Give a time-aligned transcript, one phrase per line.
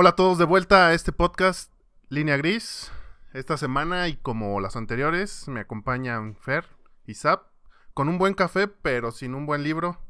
[0.00, 1.72] Hola a todos de vuelta a este podcast
[2.08, 2.92] Línea Gris.
[3.32, 6.66] Esta semana y como las anteriores me acompañan Fer
[7.04, 7.48] y Zap
[7.94, 10.00] con un buen café pero sin un buen libro.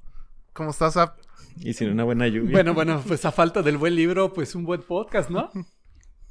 [0.53, 1.19] ¿Cómo estás, Zap?
[1.57, 2.53] Y sin una buena lluvia.
[2.53, 5.51] Bueno, bueno, pues a falta del buen libro, pues un buen podcast, ¿no?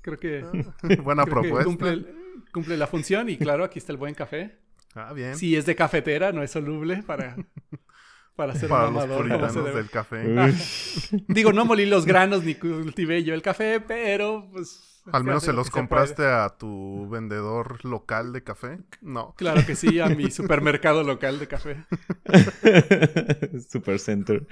[0.02, 0.42] Creo que,
[1.02, 1.64] Buena creo que propuesta.
[1.64, 2.06] cumple,
[2.54, 4.60] cumple la función y claro, aquí está el buen café.
[4.94, 5.36] Ah, bien.
[5.36, 7.36] Si es de cafetera, no es soluble para,
[8.38, 10.24] para ser Para los puritanos del café.
[10.28, 14.94] Uy, Digo, no molí los granos ni cultivé yo el café, pero pues...
[15.12, 18.80] Al menos se lo los compraste a tu vendedor local de café.
[19.02, 19.34] No.
[19.38, 21.86] Claro que sí, a mi supermercado local de café.
[23.70, 24.46] Supercenter.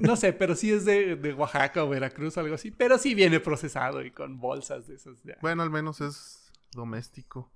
[0.00, 2.70] No sé, pero sí es de, de Oaxaca o Veracruz o algo así.
[2.70, 5.22] Pero sí viene procesado y con bolsas de esas.
[5.24, 5.36] ya.
[5.42, 7.52] Bueno, al menos es doméstico.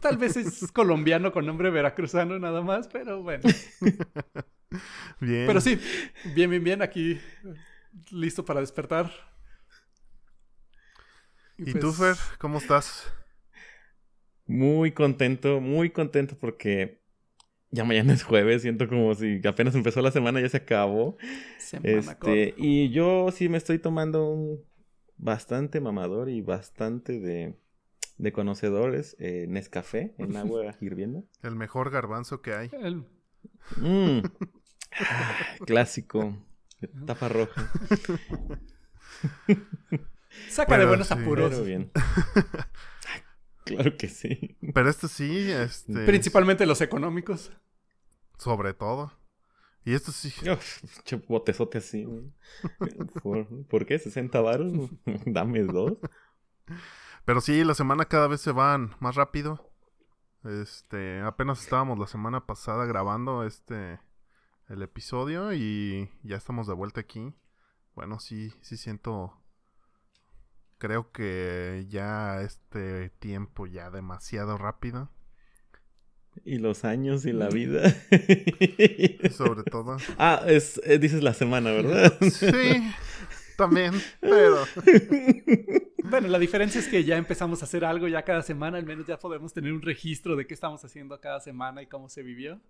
[0.00, 3.42] Tal vez es colombiano con nombre veracruzano nada más, pero bueno.
[5.20, 5.46] Bien.
[5.46, 5.78] Pero sí,
[6.34, 7.18] bien, bien, bien, aquí
[8.10, 9.10] listo para despertar.
[11.56, 12.16] ¿Y pues, tú, Fer?
[12.38, 13.10] ¿Cómo estás?
[14.46, 17.02] Muy contento, muy contento porque
[17.70, 18.62] ya mañana es jueves.
[18.62, 21.16] Siento como si apenas empezó la semana, ya se acabó.
[21.58, 24.64] semana Este, y yo sí me estoy tomando un
[25.16, 27.58] bastante mamador y bastante de,
[28.18, 29.16] de conocedores.
[29.18, 31.24] Eh, Nescafé en agua hirviendo.
[31.42, 32.70] El mejor garbanzo que hay.
[32.72, 33.04] el-
[33.76, 34.20] Mm.
[35.00, 36.36] Ah, clásico.
[37.06, 37.70] Tapa roja.
[40.48, 41.14] Saca Pero de buenos sí.
[41.14, 41.50] apuros.
[41.50, 41.90] Pero bien.
[43.64, 44.56] claro que sí.
[44.74, 46.04] Pero este sí, este.
[46.06, 47.52] Principalmente los económicos.
[48.38, 49.12] Sobre todo.
[49.84, 50.32] Y esto sí.
[50.50, 52.06] Uf, Che botezote así.
[53.22, 54.00] ¿Por, ¿por qué?
[54.00, 54.72] ¿60 varos?
[55.26, 55.94] Dame dos.
[57.28, 59.70] Pero sí, la semana cada vez se van más rápido.
[60.44, 64.00] Este, apenas estábamos la semana pasada grabando este
[64.70, 67.34] el episodio y ya estamos de vuelta aquí.
[67.94, 69.34] Bueno, sí, sí siento
[70.78, 75.10] creo que ya este tiempo ya demasiado rápido,
[76.46, 77.94] Y los años y la vida.
[79.36, 79.98] sobre todo.
[80.18, 82.16] ah, es, eh, dices la semana, ¿verdad?
[82.22, 82.90] Sí,
[83.58, 84.64] también, pero
[86.04, 89.06] Bueno, la diferencia es que ya empezamos a hacer algo ya cada semana, al menos
[89.06, 92.60] ya podemos tener un registro de qué estamos haciendo cada semana y cómo se vivió.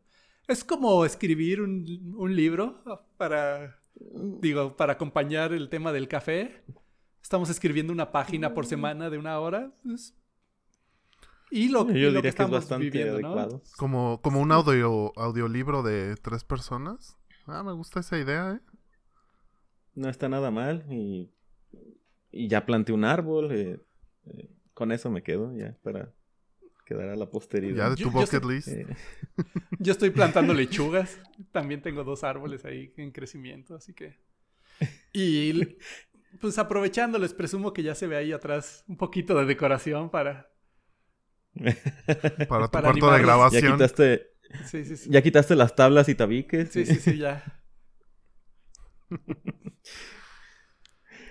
[0.49, 2.83] Es como escribir un, un libro
[3.17, 6.65] para, digo, para acompañar el tema del café.
[7.23, 9.71] Estamos escribiendo una página por semana de una hora.
[9.85, 10.15] pues,
[11.51, 13.29] y lo, Yo y lo diría que es estamos bastante viviendo, ¿no?
[13.29, 13.63] adecuado.
[13.77, 17.17] como como un audio audiolibro de tres personas.
[17.47, 18.78] Ah, me gusta esa idea, ¿eh?
[19.99, 20.85] No está nada mal.
[20.91, 21.31] Y,
[22.31, 23.51] y ya planté un árbol.
[23.53, 23.81] eh,
[24.27, 26.13] eh, con eso me quedo ya para
[26.87, 27.91] quedar a la Ya posteridad.
[27.91, 28.69] de Yo- tu yo bucket list.
[28.69, 28.87] Eh,
[29.79, 31.19] Yo estoy plantando lechugas.
[31.53, 34.17] También tengo dos árboles ahí en crecimiento, así que.
[35.13, 35.77] Y
[36.41, 40.51] pues aprovechando, les presumo que ya se ve ahí atrás un poquito de decoración para.
[41.55, 41.75] Para
[42.37, 43.19] tu para cuarto de animarlos.
[43.21, 43.73] ya grabación.
[43.73, 44.31] quitaste,
[44.65, 45.11] Sí, sí, sí.
[45.11, 46.71] ya quitaste las tablas y tabiques.
[46.71, 47.58] Sí, sí, sí, ya.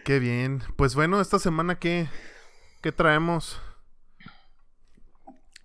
[0.04, 0.62] Qué bien.
[0.78, 2.08] Pues bueno, esta semana qué,
[2.82, 3.62] qué traemos.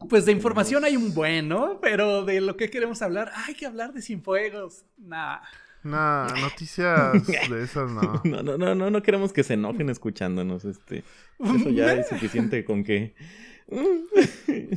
[0.09, 1.79] Pues de información hay un buen, ¿no?
[1.81, 4.85] Pero de lo que queremos hablar, hay que hablar de Cienfuegos.
[4.99, 5.39] Nah.
[5.85, 8.21] Nah, noticias de esas no.
[8.25, 10.65] No, no, no, no, no queremos que se enojen escuchándonos.
[10.65, 11.05] Este,
[11.39, 13.15] eso ya es suficiente con que.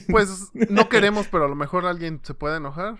[0.09, 2.97] Pues no queremos, pero a lo mejor alguien se puede enojar.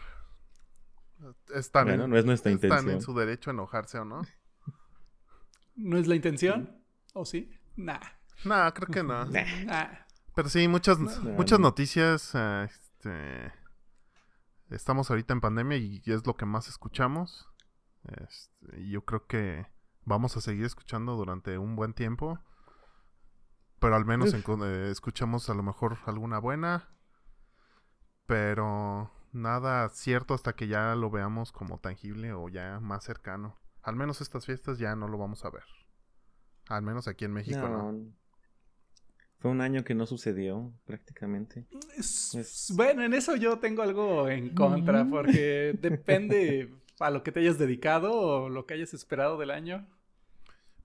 [1.53, 3.01] Están, Bueno, en, no es nuestra están en intención.
[3.01, 4.21] su derecho a enojarse o no.
[5.75, 6.81] ¿No es la intención?
[7.13, 7.51] ¿O sí?
[7.75, 7.99] Nah.
[8.43, 9.25] Nah, creo que no.
[9.25, 9.43] Nah.
[9.65, 9.87] Nah.
[10.35, 11.67] Pero sí, muchas, muchas no.
[11.67, 12.31] noticias.
[12.35, 13.53] eh, este,
[14.69, 17.47] estamos ahorita en pandemia y es lo que más escuchamos.
[18.03, 19.65] Este, y yo creo que
[20.03, 22.39] vamos a seguir escuchando durante un buen tiempo.
[23.79, 26.89] Pero al menos eh, escuchamos a lo mejor alguna buena.
[28.25, 33.57] Pero nada cierto hasta que ya lo veamos como tangible o ya más cercano.
[33.83, 35.63] Al menos estas fiestas ya no lo vamos a ver.
[36.69, 37.91] Al menos aquí en México, ¿no?
[37.91, 38.05] No.
[39.39, 41.67] Fue un año que no sucedió prácticamente.
[41.97, 45.09] Es- Es- Bueno, en eso yo tengo algo en contra, Mm.
[45.11, 49.85] porque depende a lo que te hayas dedicado o lo que hayas esperado del año.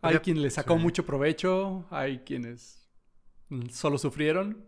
[0.03, 0.83] Hay Ya- quien le sacó sí.
[0.83, 2.87] mucho provecho, hay quienes
[3.71, 4.67] solo sufrieron.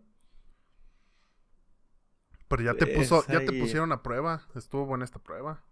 [2.53, 4.47] Pero ya te puso, ya te pusieron a prueba.
[4.55, 5.65] Estuvo buena esta prueba.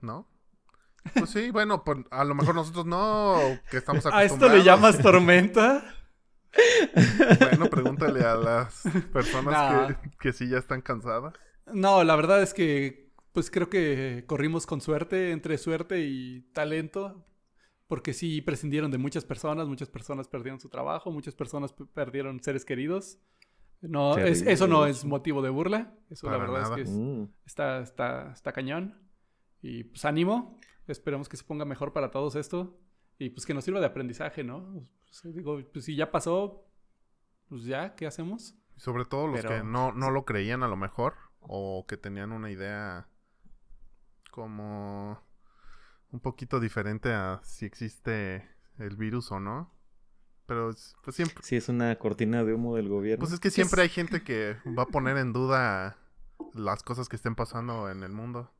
[0.00, 0.26] ¿No?
[1.14, 3.38] Pues sí, bueno, pues, a lo mejor nosotros no,
[3.70, 4.32] que estamos ¿A acostumbrados.
[4.32, 5.96] esto le llamas tormenta?
[7.38, 8.82] Bueno, pregúntale a las
[9.12, 9.88] personas Nah.
[9.88, 11.34] que, que sí ya están cansadas.
[11.72, 17.24] No, la verdad es que pues creo que corrimos con suerte, entre suerte y talento.
[17.86, 22.64] porque sí prescindieron de muchas personas, muchas personas perdieron su trabajo, muchas personas perdieron seres
[22.64, 23.18] queridos.
[23.82, 25.94] No, es- eso no es motivo de burla.
[26.10, 26.68] Eso la verdad nada.
[26.70, 27.24] es que es- Mm.
[27.46, 29.00] está, está, está cañón.
[29.62, 30.58] Y pues ánimo.
[30.86, 32.78] Esperemos que se ponga mejor para todos esto.
[33.18, 34.86] Y pues que nos sirva de aprendizaje, ¿no?
[35.04, 36.66] Pues, digo, pues si ya pasó,
[37.48, 38.54] pues ya, ¿qué hacemos?
[38.76, 41.14] Sobre todo los Pero- que no, no lo creían a lo mejor.
[41.40, 43.08] O que tenían una idea
[44.30, 45.22] como
[46.12, 48.48] un poquito diferente a si existe
[48.78, 49.72] el virus o no.
[50.50, 53.20] Pero es- pues siempre, Sí, es una cortina de humo del gobierno.
[53.20, 55.96] pues es que siempre hay gente que va a poner en duda
[56.54, 58.50] las cosas que estén pasando en el mundo.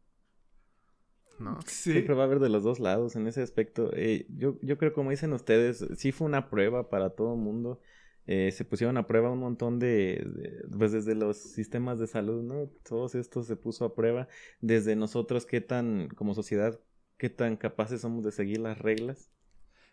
[1.40, 1.58] ¿No?
[1.66, 1.90] Sí.
[1.90, 3.90] Siempre va a haber de los dos lados en ese aspecto.
[3.94, 7.80] Eh, yo, yo creo, como dicen ustedes, sí fue una prueba para todo el mundo.
[8.26, 12.40] Eh, se pusieron a prueba un montón de, de- pues desde los sistemas de salud,
[12.44, 12.70] ¿no?
[12.88, 14.28] Todo esto se puso a prueba.
[14.60, 16.78] Desde nosotros, qué tan, como sociedad,
[17.16, 19.28] qué tan capaces somos de seguir las reglas.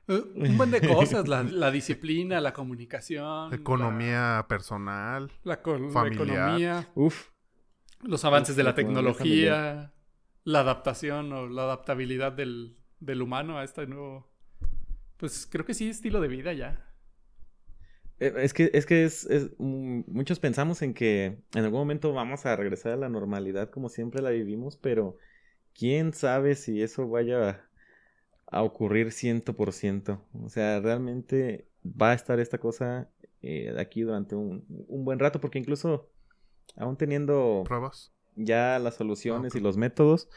[0.08, 3.54] Un buen de cosas, la, la disciplina, la comunicación.
[3.54, 5.32] Economía personal.
[5.44, 6.14] La, familiar.
[6.14, 7.30] economía, Uf,
[8.04, 9.94] los avances de la tecnología,
[10.44, 14.32] la adaptación o la adaptabilidad del, del humano a este nuevo...
[15.18, 16.86] Pues creo que sí, estilo de vida ya.
[18.20, 22.14] Eh, Es que, es que es, es- mm, muchos pensamos en que en algún momento
[22.14, 25.18] vamos a regresar a la normalidad como siempre la vivimos, pero
[25.74, 27.67] quién sabe si eso vaya
[28.48, 30.22] a, ocurrir ciento por ciento.
[30.44, 33.10] O sea, realmente va a estar esta cosa
[33.42, 36.10] eh, aquí durante un, un buen rato, porque incluso
[36.76, 38.12] aún teniendo Pruebas.
[38.36, 39.60] ya las soluciones Ok.
[39.60, 40.30] y los métodos,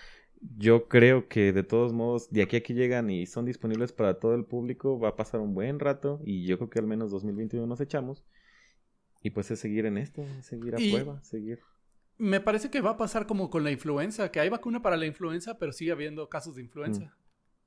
[0.57, 4.19] yo creo que de todos modos, de aquí a que llegan y son disponibles para
[4.19, 7.11] todo el público, va a pasar un buen rato y yo creo que al menos
[7.11, 8.25] 2021 nos echamos.
[9.23, 11.59] Y pues es seguir en esto, es seguir a Y- prueba, seguir.
[12.17, 15.07] Me parece que va a pasar como con la influenza, que hay vacuna para la
[15.07, 17.15] influenza, pero sigue habiendo casos de influenza.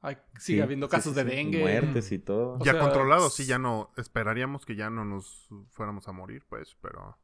[0.04, 1.60] Hay- sigue Sí, habiendo casos sí, de sí, dengue.
[1.62, 2.58] Muertes y todo.
[2.60, 3.92] O ya sea, controlados, sí, ya no.
[3.98, 7.18] Esperaríamos que ya no nos fuéramos a morir, pues, pero.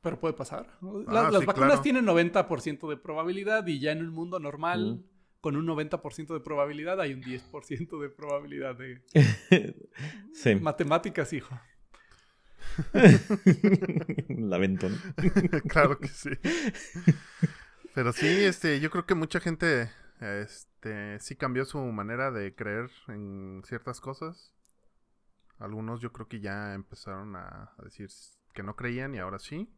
[0.00, 0.66] Pero puede pasar.
[0.82, 1.82] Ah, La- las sí, vacunas claro.
[1.82, 5.04] tienen 90% de probabilidad y ya en un mundo normal, Mm.
[5.40, 9.02] con un 90% de probabilidad, hay un 10% de probabilidad de
[10.32, 10.54] sí.
[10.56, 11.54] matemáticas, hijo.
[14.28, 14.96] La ventona.
[15.68, 16.30] claro que sí.
[17.94, 19.90] Pero sí, este, yo creo que mucha gente,
[20.20, 20.67] este,
[21.20, 24.54] sí cambió su manera de creer en ciertas cosas.
[25.58, 28.08] Algunos yo creo que ya empezaron a, a decir
[28.54, 29.72] que no creían y ahora sí.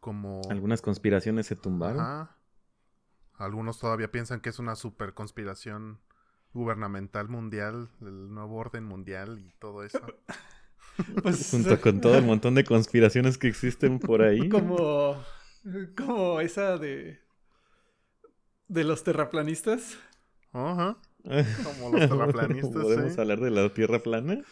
[0.00, 0.42] Como...
[0.50, 2.00] Algunas conspiraciones se tumbaron.
[2.00, 2.36] Ajá.
[3.34, 6.00] Algunos todavía piensan que es una super conspiración
[6.52, 10.00] gubernamental mundial, el nuevo orden mundial y todo eso.
[11.22, 14.48] Pues, Junto con todo el montón de conspiraciones que existen por ahí.
[14.50, 15.16] como,
[15.96, 17.21] como esa de,
[18.72, 19.98] de los terraplanistas.
[20.52, 20.98] Ajá.
[21.22, 23.20] Como los terraplanistas, ¿Podemos sí.
[23.20, 24.42] hablar de la Tierra plana?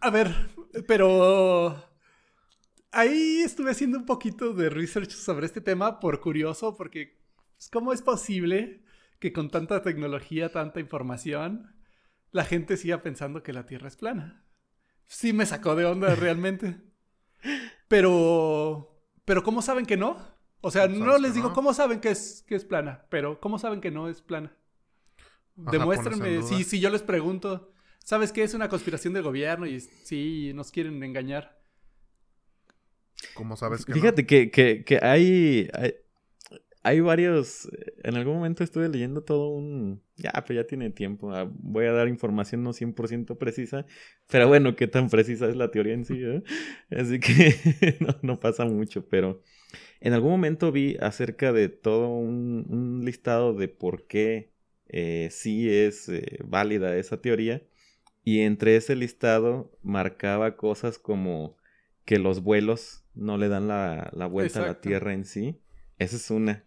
[0.00, 0.34] A ver,
[0.88, 1.76] pero
[2.90, 7.18] ahí estuve haciendo un poquito de research sobre este tema por curioso, porque
[7.54, 8.82] pues, ¿cómo es posible
[9.18, 11.76] que con tanta tecnología, tanta información,
[12.30, 14.42] la gente siga pensando que la Tierra es plana?
[15.06, 16.80] Sí me sacó de onda realmente.
[17.88, 20.16] Pero, pero ¿cómo saben que no?
[20.62, 21.54] O sea, ¿Cómo no les que digo no?
[21.54, 24.56] cómo saben que es, que es plana, pero ¿cómo saben que no es plana?
[25.66, 29.66] Ajá, Demuéstrenme, si, si yo les pregunto, ¿sabes qué es una conspiración del gobierno?
[29.66, 31.60] Y sí, nos quieren engañar.
[33.34, 35.94] ¿Cómo sabes que Fíjate que, que, que hay, hay,
[36.82, 37.68] hay varios...
[38.02, 40.02] En algún momento estuve leyendo todo un...
[40.16, 41.32] Ya, pero ya tiene tiempo.
[41.32, 43.86] ah, Voy a dar información no 100% precisa.
[44.28, 46.20] Pero bueno, qué tan precisa es la teoría en sí.
[46.22, 46.42] eh?
[46.90, 49.06] Así que no, no pasa mucho.
[49.08, 49.42] Pero
[50.00, 54.52] en algún momento vi acerca de todo un, un listado de por qué
[54.88, 57.62] eh, sí es eh, válida esa teoría.
[58.24, 61.56] Y entre ese listado marcaba cosas como
[62.04, 64.80] que los vuelos no le dan la, la vuelta a la.
[64.80, 65.60] Tierra en sí.
[65.98, 66.64] Esa es una.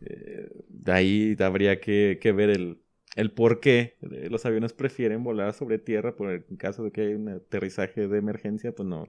[0.00, 2.78] Eh, de ahí habría que, que ver el,
[3.14, 7.02] el por qué eh, los aviones prefieren volar sobre tierra por el caso de que
[7.02, 9.08] haya un aterrizaje de emergencia, pues no,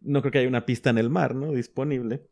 [0.00, 1.52] no creo que haya una pista en el mar, ¿no?
[1.52, 2.22] Disponible.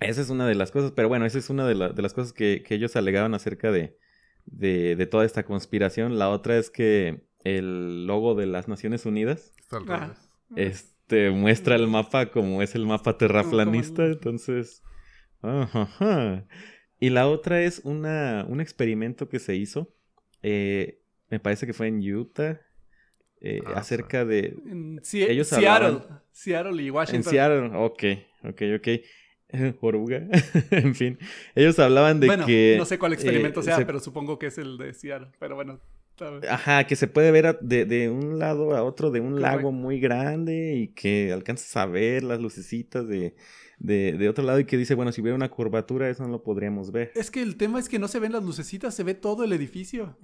[0.00, 2.12] Esa es una de las cosas, pero bueno, esa es una de, la- de las
[2.14, 3.96] cosas que, que ellos alegaban acerca de,
[4.44, 6.18] de, de toda esta conspiración.
[6.18, 10.00] La otra es que el logo de las Naciones Unidas Está al Ah.
[10.00, 10.28] revés.
[10.56, 14.82] este muestra el mapa como es el mapa terraplanista, entonces.
[15.42, 16.44] Ajá.
[17.00, 19.92] Y la otra es una, un experimento que se hizo.
[20.42, 22.60] eh, me parece que fue en Utah.
[23.40, 24.56] eh, Ah, acerca de.
[24.66, 27.32] En Ellos Seattle, hablaban- Seattle y En Washington.
[27.32, 27.70] Seattle.
[27.76, 28.02] Ok,
[28.44, 28.88] ok, ok.
[29.80, 30.26] Oruga.
[30.70, 31.18] en fin.
[31.54, 32.76] Ellos hablaban de bueno, que.
[32.78, 35.28] No sé cuál experimento eh, sea, se- pero supongo que es el de Seattle.
[35.38, 35.80] Pero bueno.
[36.48, 39.42] Ajá, que se puede ver a- de, de un lado a otro de un Correcto.
[39.42, 43.34] lago muy grande y que alcanzas a ver las lucecitas de,
[43.78, 46.42] de, de otro lado y que dice, bueno, si hubiera una curvatura eso no lo
[46.42, 47.12] podríamos ver.
[47.14, 49.52] Es que el tema es que no se ven las lucecitas, se ve todo el
[49.52, 50.16] edificio.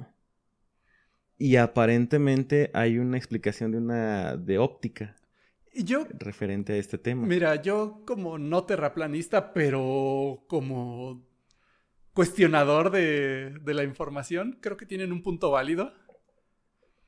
[1.38, 5.16] Y aparentemente hay una explicación de una de óptica
[5.74, 7.26] yo, referente a este tema.
[7.26, 11.24] mira, yo como no terraplanista, pero como
[12.14, 15.92] cuestionador de, de la información, creo que tienen un punto válido.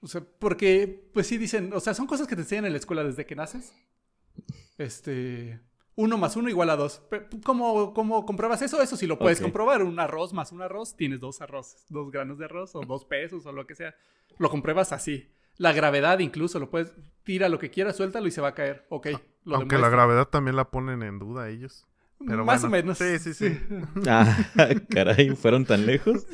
[0.01, 2.79] O sea, porque, pues sí dicen, o sea, son cosas que te enseñan en la
[2.79, 3.75] escuela desde que naces.
[4.77, 5.61] Este,
[5.97, 7.03] uno más uno igual a dos.
[7.45, 8.83] ¿Cómo, cómo compruebas eso?
[8.83, 9.83] Eso sí lo puedes comprobar.
[9.83, 13.47] Un arroz más un arroz, tienes dos arroces, dos granos de arroz o dos pesos
[13.47, 13.95] o lo que sea.
[14.39, 15.31] Lo compruebas así.
[15.57, 16.93] La gravedad incluso, lo puedes,
[17.23, 18.87] tira lo que quieras, suéltalo y se va a caer.
[18.89, 19.09] Ok,
[19.45, 21.87] lo Aunque la gravedad también la ponen en duda ellos.
[22.27, 22.77] Pero Más bueno.
[22.77, 22.99] o menos.
[22.99, 23.59] Sí, sí, sí.
[24.09, 24.37] Ah,
[24.91, 26.27] caray, ¿fueron tan lejos?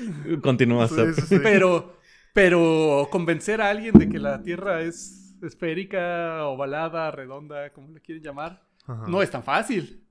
[0.42, 1.38] Continúa, Sí, sí, sí.
[1.42, 1.96] Pero,
[2.32, 8.22] pero convencer a alguien de que la Tierra es esférica, ovalada, redonda, como le quieren
[8.22, 9.04] llamar, Ajá.
[9.08, 10.04] no es tan fácil.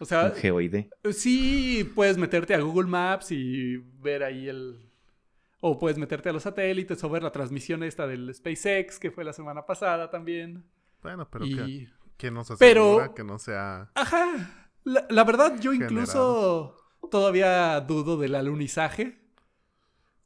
[0.00, 0.90] O sea, Un geoide.
[1.12, 4.90] sí puedes meterte a Google Maps y ver ahí el...
[5.60, 9.24] O puedes meterte a los satélites o ver la transmisión esta del SpaceX, que fue
[9.24, 10.64] la semana pasada también.
[11.02, 11.54] Bueno, pero y...
[11.54, 13.90] que, que nos Pero- asegura que no sea...
[13.94, 14.63] Ajá.
[14.84, 15.92] La, la verdad, yo Generado.
[15.92, 16.76] incluso
[17.10, 19.20] todavía dudo del alunizaje.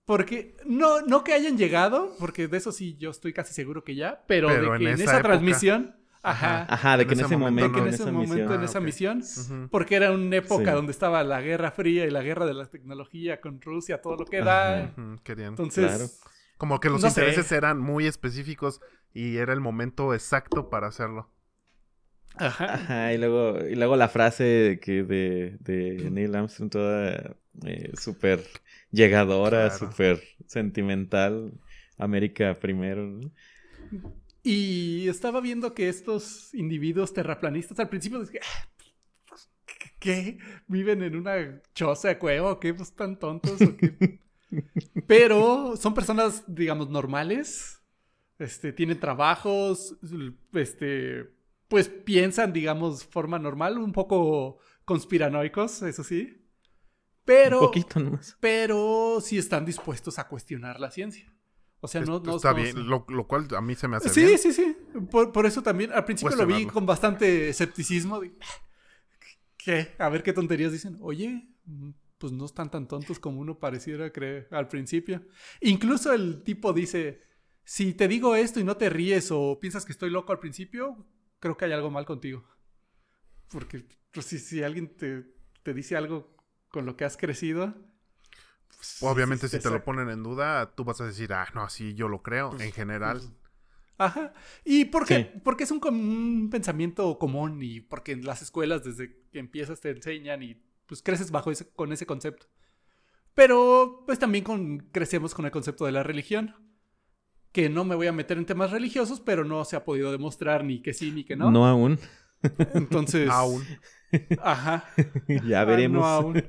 [0.05, 3.95] Porque no, no que hayan llegado, porque de eso sí yo estoy casi seguro que
[3.95, 5.29] ya, pero, Pero de en que en esa esa, época.
[5.29, 8.53] transmisión, ajá, Ajá, de que en ese momento, de que en ese esa momento, misión.
[8.55, 8.85] en Ah, esa ok.
[8.87, 10.71] misión, porque era una época Sí.
[10.71, 14.25] donde estaba la Guerra Fría y la guerra de la tecnología con Rusia, todo lo
[14.25, 14.95] que da.
[15.25, 15.49] Querían.
[15.51, 16.05] Entonces, Claro.
[16.57, 17.21] Como que los no sé.
[17.21, 18.81] intereses eran muy específicos
[19.13, 21.31] y era el momento exacto para hacerlo.
[22.37, 22.75] Ajá.
[22.75, 28.45] Ajá, y luego, y luego la frase que de, de Neil Armstrong toda eh, súper
[28.91, 29.93] llegadora, Claro.
[29.93, 31.53] súper sentimental.
[31.99, 33.07] América primero.
[33.07, 33.31] ¿no?
[34.45, 38.69] Y estaba viendo que estos individuos terraplanistas al principio dije, "Ah,
[39.99, 40.39] ¿qué?
[40.67, 42.73] ¿Viven en una choza, cueva o qué?
[42.73, 44.21] Pues tan tontos o qué?
[45.07, 47.83] Pero son personas, digamos, normales.
[48.39, 49.97] Este, tienen trabajos,
[50.55, 51.29] este,
[51.69, 56.45] pues piensan, digamos, forma normal, un poco conspiranoicos, eso sí.
[57.25, 58.37] Pero, Un poquito nomás.
[58.41, 61.33] pero sí están dispuestos a cuestionar la ciencia.
[61.81, 64.09] O sea, no, no está no- bien, lo, lo cual a mí se me hace
[64.09, 64.39] Sí, bien.
[64.39, 64.77] sí, sí.
[65.11, 68.19] Por, por eso también, al principio lo vi con bastante escepticismo.
[68.19, 68.33] de,
[69.57, 69.95] ¿Qué?
[69.99, 70.97] A ver qué tonterías dicen.
[71.01, 71.49] Oye,
[72.19, 75.23] pues no están tan tontos como uno pareciera creer al principio.
[75.61, 77.23] Incluso el tipo dice,
[77.65, 81.07] si te digo esto y no te ríes o piensas que estoy loco al principio,
[81.41, 82.45] creo que hay algo mal contigo.
[83.51, 85.25] Porque pues, si, si alguien te,
[85.63, 86.37] te dice algo
[86.69, 87.75] con lo que has crecido...
[88.69, 91.95] pues, Obviamente si te lo ponen en duda, tú vas a decir, ah, no, así
[91.95, 93.19] yo lo creo, Pues, en general.
[93.19, 93.33] pues,
[93.99, 94.33] Ajá.
[94.65, 95.33] ¿Y por qué?
[95.35, 95.41] Sí.
[95.43, 99.91] Porque es un, un pensamiento común y porque en las escuelas desde que empiezas te
[99.91, 102.47] enseñan y pues creces bajo ese, con ese concepto.
[103.35, 106.55] Pero pues también con, crecemos con el concepto de la religión.
[107.53, 110.65] Que no me voy a meter en temas religiosos, pero no se ha podido demostrar
[110.65, 111.51] ni que sí ni que no.
[111.51, 111.99] No, aún.
[112.75, 113.29] Entonces.
[113.31, 113.65] Aún.
[114.43, 114.85] Ajá.
[115.47, 116.01] ya Ah, veremos.
[116.01, 116.43] no aún.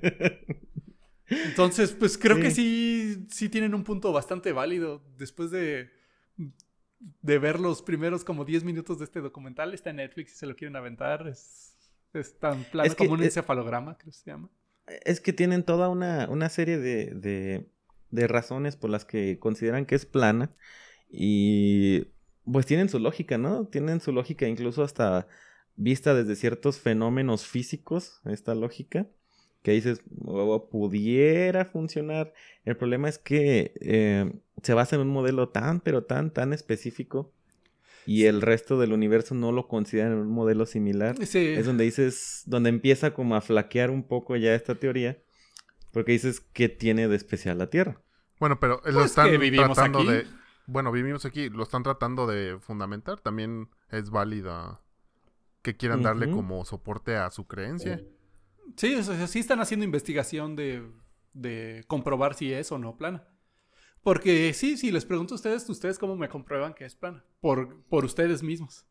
[1.28, 3.26] Entonces, pues creo que Sí.
[3.30, 5.04] sí, tienen un punto bastante válido.
[5.18, 5.90] Después de,
[7.22, 10.48] de ver los primeros como 10 minutos de este documental, está en Netflix y se
[10.48, 11.28] lo quieren aventar.
[11.28, 11.78] Es,
[12.14, 14.50] es tan plano Es que, como un encefalograma, creo que se llama.
[15.06, 17.70] Es que tienen toda una, una serie de, de,
[18.10, 20.52] de razones por las que consideran que es plana.
[21.10, 22.08] Y
[22.52, 23.66] pues tienen su lógica, ¿no?
[23.66, 25.28] Tienen su lógica incluso hasta
[25.76, 29.08] vista desde ciertos fenómenos físicos, esta lógica,
[29.64, 32.34] que dices, "Oh, pudiera funcionar.
[32.66, 37.32] El problema es que eh, se basa en un modelo tan, pero tan, tan específico.
[38.06, 42.70] Y el resto del universo no lo consideran un modelo similar es donde dices, donde
[42.70, 45.20] empieza como a flaquear un poco ya esta teoría,
[45.92, 48.02] porque dices que tiene de especial la Tierra.
[48.40, 50.08] Bueno, pero lo Pues están que vivimos tratando aquí.
[50.10, 50.26] de...
[50.72, 53.20] Bueno, vivimos aquí, lo están tratando de fundamentar.
[53.20, 54.80] También es válida
[55.64, 58.04] que quieran darle como soporte a su creencia.
[58.76, 60.88] Sí, o sea, sí están haciendo investigación de,
[61.34, 63.28] de comprobar si es o no plana.
[64.04, 67.26] Porque sí, si les pregunto a ustedes, ¿ustedes cómo me comprueban que es plana?
[67.42, 68.86] Por, por ustedes mismos.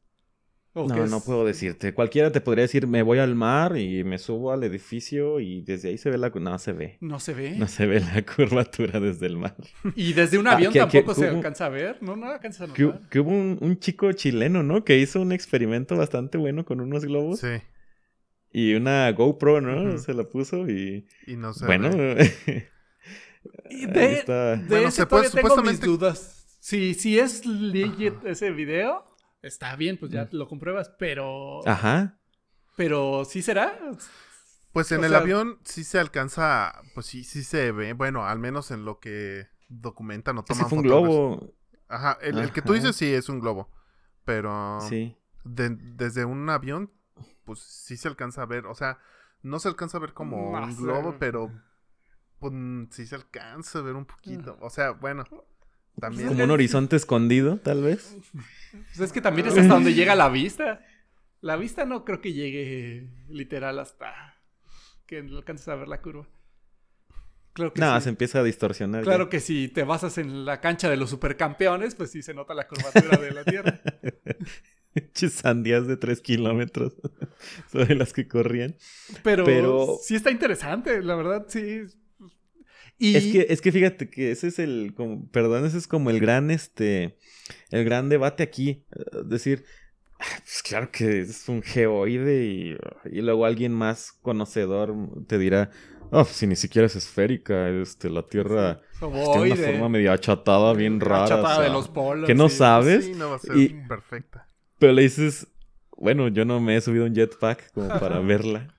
[0.85, 1.93] ¿O que No, es- no puedo decirte.
[1.95, 5.89] Cualquiera te podría decir, me voy al mar y me subo al edificio y desde
[5.91, 6.31] ahí se ve la...
[6.31, 6.41] cu-".
[6.41, 6.97] No se ve.
[7.01, 7.51] No se ve.
[7.59, 9.57] No se ve la curvatura desde el mar.
[9.97, 11.99] Y desde un Ah, avión que- que tampoco se hubo- alcanza a ver.
[12.03, 13.09] No, no alcanza a Que, notar.
[13.09, 14.85] que hubo un, un chico chileno, ¿no?
[14.85, 17.61] Que hizo un experimento bastante bueno con unos globos Sí.
[18.53, 19.99] y una GoPro, ¿no?
[19.99, 21.07] Se la puso y...
[21.27, 21.67] Y no sé.
[21.67, 21.91] bueno,
[23.71, 24.57] Y de, está.
[24.57, 26.35] de Bueno, ese se puede- todavía tengo mis supuestamente- dudas.
[26.61, 29.05] Si, si es legit ese video,
[29.43, 31.67] está bien, pues ya lo compruebas, pero...
[31.69, 32.19] Ajá.
[32.77, 33.79] Pero ¿sí será?
[34.73, 38.25] Pues en O el sea- avión sí se alcanza, pues sí, sí se ve, bueno,
[38.27, 41.03] al menos en lo que documentan o Ese toman fue un fotos.
[41.03, 41.55] globo.
[41.89, 43.71] Ajá, el, el que tú dices sí es un globo,
[44.25, 45.17] pero Sí.
[45.45, 46.93] de- desde un avión,
[47.45, 48.99] pues sí se alcanza a ver, o sea,
[49.43, 51.51] no se alcanza a ver como un globo, pero
[52.39, 52.53] pues,
[52.91, 55.25] sí se alcanza a ver un poquito, o sea, bueno,
[56.01, 56.29] también...
[56.29, 58.17] Como un horizonte escondido, tal vez.
[58.73, 60.81] Pues es que también es hasta donde llega la vista.
[61.41, 64.37] La vista no creo que llegue literal hasta
[65.07, 66.29] que alcances a ver la curva.
[67.55, 68.05] Creo que No, sí.
[68.05, 69.01] se empieza a distorsionar.
[69.03, 69.05] ya.
[69.05, 72.55] Claro que si te basas en la cancha de los supercampeones, pues sí se nota
[72.55, 73.81] la curvatura de la Tierra.
[75.31, 76.95] Sandías de 3 kilómetros
[77.73, 78.77] sobre las que corrían.
[79.23, 81.83] Pero, Pero- sí está interesante, la verdad, sí.
[82.99, 86.11] Y Es que, es que fíjate que ese es el, como, perdón, ese es como
[86.11, 87.17] el gran, este,
[87.71, 88.85] el gran debate aquí.
[89.13, 89.65] Es decir,
[90.19, 92.77] ah, pues claro que es un geoide y,
[93.11, 94.95] y luego alguien más conocedor
[95.29, 95.71] te dirá,
[96.11, 100.73] oh, si ni siquiera es esférica, este, la Tierra pues, tiene una forma medio achatada,
[100.73, 101.25] bien rara.
[101.25, 102.27] achatada o sea, de los polos.
[102.27, 102.57] que no sí.
[102.57, 103.05] sabes.
[103.05, 104.49] Sí, no va a ser Y- perfecta.
[104.81, 105.47] Pero le dices,
[105.97, 108.75] bueno, yo no me he subido un jetpack como para verla.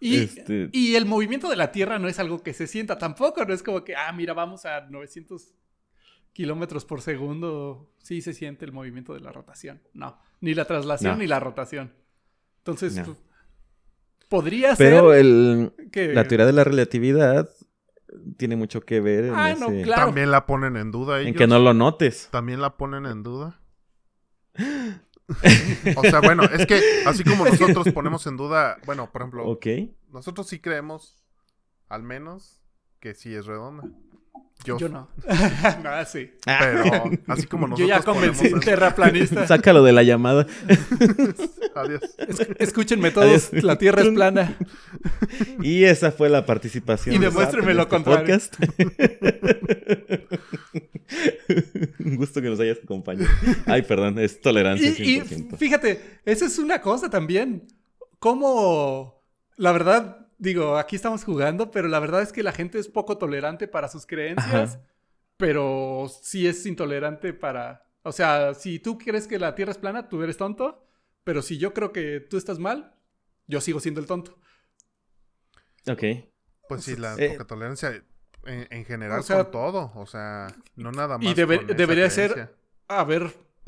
[0.00, 3.44] Y, Este- y el movimiento de la Tierra no es algo que se sienta tampoco,
[3.44, 5.54] no es como que, ah, mira, vamos a 900
[6.32, 7.90] kilómetros por segundo.
[7.98, 9.80] Sí se siente el movimiento de la rotación.
[9.94, 11.18] No, ni la traslación No.
[11.18, 11.92] ni la rotación.
[12.58, 13.04] Entonces, No.
[13.06, 13.18] pues,
[14.28, 16.12] podría Pero ser el, que...
[16.14, 17.48] la teoría de la relatividad
[18.36, 20.06] tiene mucho que ver en, Ah, no, claro.
[20.06, 21.38] También la ponen en duda en ellos.
[21.38, 22.28] que no lo notes.
[22.30, 23.60] También la ponen en duda.
[25.96, 29.58] o sea, bueno, es que así como nosotros ponemos en duda, bueno, por ejemplo,
[30.10, 31.22] nosotros sí creemos,
[31.88, 32.60] al menos,
[33.00, 33.84] que sí es redonda.
[34.64, 35.08] Yo, Yo no.
[35.84, 36.30] no, sí.
[36.44, 39.46] Pero así como nosotros Yo ya convencí ponemos en- terraplanista.
[39.46, 40.46] Sácalo de la llamada.
[41.76, 42.00] Adiós.
[42.18, 43.62] Es- Escúchenme todos, Adiós.
[43.64, 44.56] la Tierra es plana.
[45.62, 47.14] Y esa fue la participación.
[47.14, 48.26] Y de demuéstreme Zap en lo este contrario.
[48.26, 48.56] podcast.
[52.00, 53.30] Un gusto que nos hayas acompañado.
[53.66, 55.56] Ay, perdón, es tolerancia Y, y 100%.
[55.56, 57.66] fíjate, esa es una cosa también.
[58.18, 59.22] Como,
[59.56, 63.18] la verdad, digo, aquí estamos jugando, pero la verdad es que la gente es poco
[63.18, 64.82] tolerante para sus creencias, Ajá.
[65.36, 67.84] pero sí es intolerante para...
[68.02, 70.86] O sea, si tú crees que la Tierra es plana, tú eres tonto,
[71.24, 72.94] pero si yo creo que tú estás mal,
[73.46, 74.38] yo sigo siendo el tonto.
[75.86, 76.02] Ok.
[76.68, 78.02] Pues sí, la Eh, poca tolerancia
[78.44, 79.92] en, en general o sea, con todo.
[79.94, 80.46] O sea,
[80.76, 81.26] no nada más.
[81.26, 82.56] Y debe- con esa debería ser- creencia.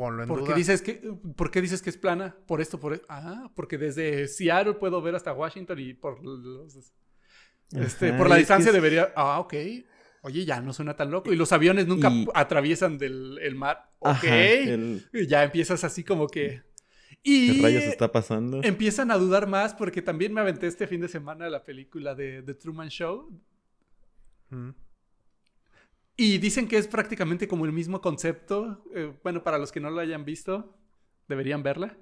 [0.01, 0.57] A ver, Ponlo en ¿por qué, duda.
[0.57, 0.95] dices que,
[1.37, 2.37] ¿por qué dices que es plana?
[2.47, 2.95] Por esto, por...
[2.95, 6.93] e- Ah, porque desde Seattle puedo ver hasta Washington y por los...
[7.73, 9.13] Este, Ajá, por la distancia es- debería.
[9.15, 9.55] Ah, ok.
[10.23, 11.33] Oye, ya no suena tan loco.
[11.33, 13.91] Y los aviones nunca Y- atraviesan del el mar.
[14.01, 14.09] Ok.
[14.09, 16.63] Ajá, el- Y ya empiezas así como que.
[17.23, 18.61] ¿Qué Y rayos está pasando?
[18.63, 22.43] empiezan a dudar más porque también me aventé este fin de semana la película de
[22.43, 23.31] The Truman Show.
[24.49, 24.71] Mm.
[26.23, 28.85] Y dicen que es prácticamente como el mismo concepto.
[28.95, 30.77] Eh, bueno, para los que no lo hayan visto,
[31.27, 31.97] deberían verla.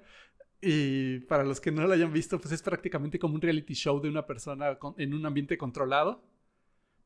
[0.59, 4.01] Y para los que no lo hayan visto, pues es prácticamente como un reality show
[4.01, 6.21] de una persona en un ambiente controlado.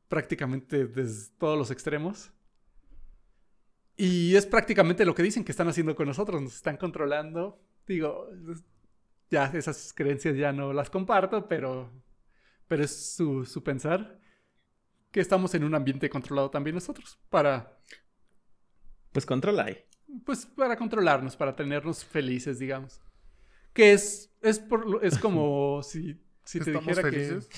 [0.08, 2.32] Prácticamente desde todos los extremos.
[3.96, 6.42] Y es prácticamente lo que dicen que están haciendo con nosotros.
[6.42, 7.62] Nos están controlando.
[7.86, 8.28] Digo,
[9.30, 11.92] ya esas creencias ya no las comparto, pero,
[12.66, 14.18] pero es su, su pensar
[15.14, 17.20] que estamos en un ambiente controlado también nosotros.
[17.30, 17.78] Para,
[19.12, 19.78] Pues controla ahí.
[20.26, 23.00] pues, para controlarnos, para tenernos felices, digamos.
[23.72, 27.46] Que es, es, por, lo- es como si, si te ¿Estamos dijera felices?
[27.48, 27.56] que...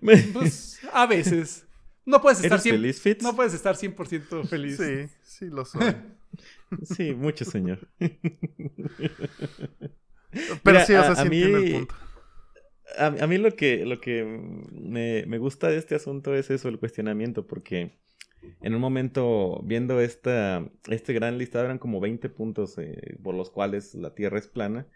[0.32, 1.66] Pues, a veces.
[2.06, 2.80] No puedes estar ¿Eres siempre...
[2.80, 3.22] feliz, Fitz?
[3.22, 4.78] No puedes estar 100% feliz.
[4.78, 5.82] Sí, sí lo soy.
[6.84, 7.86] Sí, mucho, señor.
[7.98, 8.10] Pero
[10.64, 11.94] Mira, sí, o sea, a- sí a mí- el punto.
[12.98, 14.24] A, mí lo que, lo que
[14.72, 17.98] me, me gusta de este asunto es eso, el cuestionamiento, porque
[18.62, 23.50] en un momento viendo esta, este gran listado eran como 20 puntos eh, por los
[23.50, 24.86] cuales la Tierra es plana.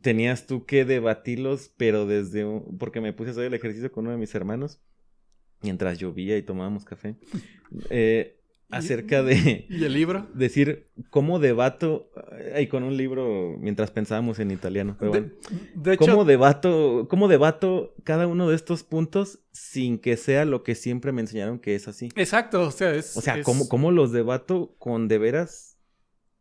[0.00, 4.04] Tenías tú que debatirlos, pero desde un- porque me puse a hacer el ejercicio con
[4.04, 4.80] uno de mis hermanos
[5.62, 7.16] mientras llovía y tomábamos café.
[7.90, 8.39] eh,
[8.70, 10.28] acerca de ¿Y el libro?
[10.34, 12.10] decir cómo debato
[12.58, 14.96] y con un libro mientras pensábamos en italiano.
[14.98, 15.26] Pero bueno.
[15.28, 20.44] De, de hecho, ¿Cómo debato, ¿Cómo debato cada uno de estos puntos sin que sea
[20.44, 22.08] lo que siempre me enseñaron que es así?
[22.16, 23.16] exacto, o sea, es...
[23.16, 25.78] O sea, es- ¿cómo, ¿cómo los debato con de veras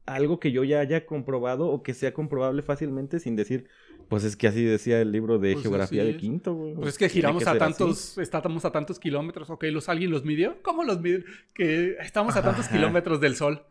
[0.06, 3.68] algo que yo ya haya comprobado o que sea comprobable fácilmente sin decir,
[4.10, 6.74] Pues es que así decía el libro de Pues geografía de quinto, güey.
[6.74, 7.60] Pues es que giramos a así.
[7.60, 9.50] tantos, estamos a tantos kilómetros.
[9.52, 10.62] Ok, ¿los, ¿alguien los midió?
[10.64, 11.20] ¿Cómo los midió?
[11.54, 12.76] Que estamos a tantos Ajá.
[12.76, 13.64] kilómetros del sol.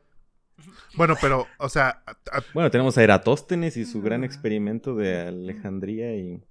[0.94, 4.02] Bueno, pero, o sea, a- Bueno, tenemos a Eratóstenes y su Mm.
[4.04, 6.42] gran experimento de Alejandría y,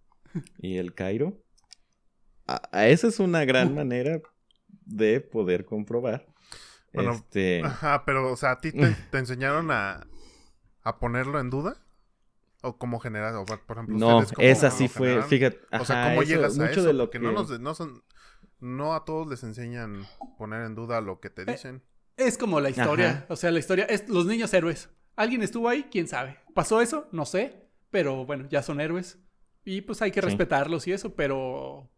[0.59, 1.41] y el Cairo.
[2.45, 4.21] A, a- esa es una gran manera
[4.85, 6.25] de poder comprobar.
[6.93, 10.07] Bueno, este, ajá, pero, o sea, ¿a ti te, te enseñaron a,
[10.83, 11.77] a ponerlo en duda?
[12.63, 13.35] ¿O como general?
[13.35, 16.71] O, por ejemplo, no, esa sí fue, fíjate, O sea, ¿cómo eso, llegas a mucho
[16.71, 16.83] eso?
[16.83, 18.03] de lo Porque que no, nos, no, son,
[18.59, 21.83] no a todos les enseñan poner en duda lo que te Eh, dicen.
[22.17, 23.09] Es como la historia.
[23.11, 23.25] Ajá.
[23.29, 24.89] O sea, la historia es los niños héroes.
[25.15, 25.87] ¿Alguien estuvo ahí?
[25.91, 26.39] ¿Quién sabe?
[26.55, 27.07] ¿Pasó eso?
[27.11, 27.69] No sé.
[27.91, 29.19] Pero bueno, ya son héroes.
[29.63, 30.25] Y pues hay que Sí.
[30.25, 31.89] respetarlos y eso, pero...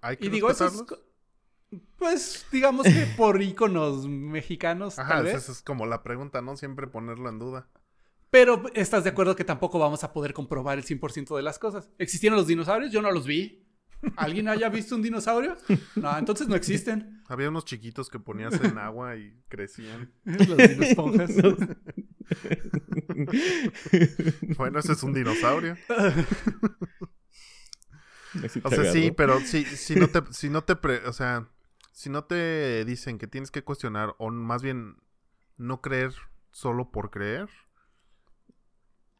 [0.00, 0.72] Hay que Y digo, eso es...
[0.72, 1.04] respetarlos.
[1.96, 5.48] Pues digamos que por íconos mexicanos, Ajá, tal esa vez.
[5.50, 6.56] es como la pregunta, ¿no?
[6.56, 7.68] Siempre ponerlo en duda.
[8.30, 11.88] Pero estás de acuerdo que tampoco vamos a poder comprobar el 100% de las cosas.
[11.98, 12.92] ¿Existieron los dinosaurios?
[12.92, 13.64] Yo no los vi.
[14.16, 15.56] ¿Alguien haya visto un dinosaurio?
[15.96, 17.22] No, entonces no existen.
[17.26, 20.12] Había unos chiquitos que ponías en agua y crecían.
[20.24, 21.30] Los dinosponjas.
[24.56, 25.76] Bueno, ese es un dinosaurio.
[28.62, 31.48] O sea, sí, pero si, si no te, si no te, pre- o sea,
[31.92, 34.96] si no te dicen que tienes que cuestionar o más bien
[35.56, 36.12] no creer
[36.52, 37.48] solo por creer,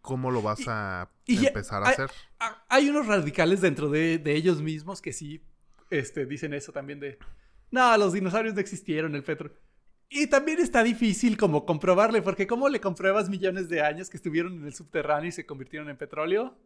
[0.08, 2.10] ¿cómo lo vas a y empezar a ay- hacer?
[2.70, 5.42] Hay unos radicales dentro de, de ellos mismos que sí
[5.90, 7.18] este, dicen eso también de...
[7.70, 9.52] No, los dinosaurios no existieron, el petro.
[10.08, 14.54] Y también está difícil como comprobarle, porque ¿cómo le compruebas millones de años que estuvieron
[14.54, 16.56] en el subterráneo y se convirtieron en petróleo?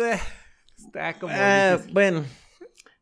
[0.00, 0.18] Eh,
[0.76, 1.32] está como...
[1.36, 2.24] Ah, bueno,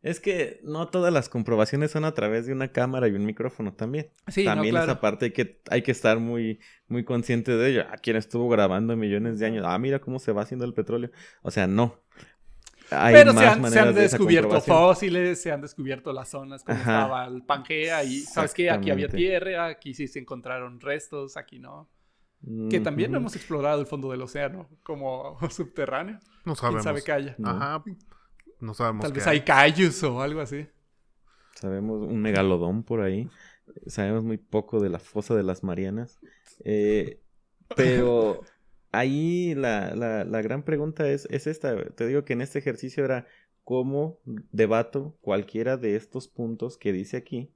[0.02, 3.74] es que no todas las comprobaciones son a través de una cámara y un micrófono
[3.74, 4.10] también.
[4.28, 4.92] Sí, no, también claro.
[4.92, 7.84] esa parte hay que, hay que estar muy, muy consciente de ello.
[7.90, 9.64] ¿A quién estuvo grabando millones de años?
[9.66, 11.10] Ah, mira cómo se va haciendo el petróleo.
[11.42, 12.00] O sea, no.
[12.90, 16.62] Hay Pero más se han, se han de descubierto fósiles, se han descubierto las zonas
[16.62, 17.02] como Ajá.
[17.02, 18.70] estaba el Pangea y ¿sabes qué?
[18.70, 21.90] Aquí había tierra, aquí sí se encontraron restos, aquí no.
[22.70, 26.20] Que también no hemos explorado el fondo del océano como subterráneo.
[26.44, 26.84] No ¿Quién sabemos.
[26.84, 27.34] sabe qué haya?
[27.38, 27.50] No.
[27.50, 27.82] Ajá.
[28.60, 30.66] No sabemos Tal qué vez hay cayus o algo así.
[31.54, 33.28] Sabemos un megalodón por ahí.
[33.86, 36.18] Sabemos muy poco de la fosa de las Marianas.
[36.64, 37.20] Eh,
[37.74, 38.40] pero
[38.92, 41.90] ahí la, la, la gran pregunta es, es esta.
[41.90, 43.26] Te digo que en este ejercicio era
[43.64, 47.52] cómo debato cualquiera de estos puntos que dice aquí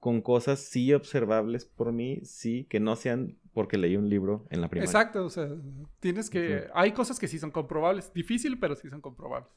[0.00, 4.60] con cosas sí observables por mí, sí, que no sean porque leí un libro en
[4.60, 4.88] la primaria.
[4.88, 5.48] Exacto, o sea,
[5.98, 6.68] tienes que...
[6.72, 8.12] Hay cosas que sí son comprobables.
[8.12, 9.50] Difícil, pero sí son comprobables.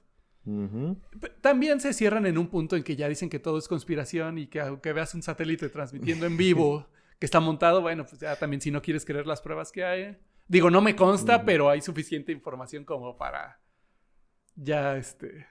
[1.42, 4.48] También se cierran en un punto en que ya dicen que todo es conspiración y
[4.48, 6.88] que aunque veas un satélite transmitiendo en vivo
[7.20, 10.18] que está montado, bueno, pues ya también si no quieres creer las pruebas que hay.
[10.48, 13.60] Digo, no me consta, pero hay suficiente información como para
[14.56, 15.46] ya este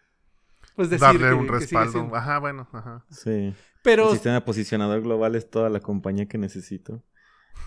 [0.77, 1.93] pues decir Darle que- un respaldo.
[1.93, 2.17] siendo.
[2.17, 3.05] Ajá, bueno, ajá.
[3.11, 3.55] Sí.
[3.83, 7.03] Pero El sistema posicionador global es toda la compañía que necesito.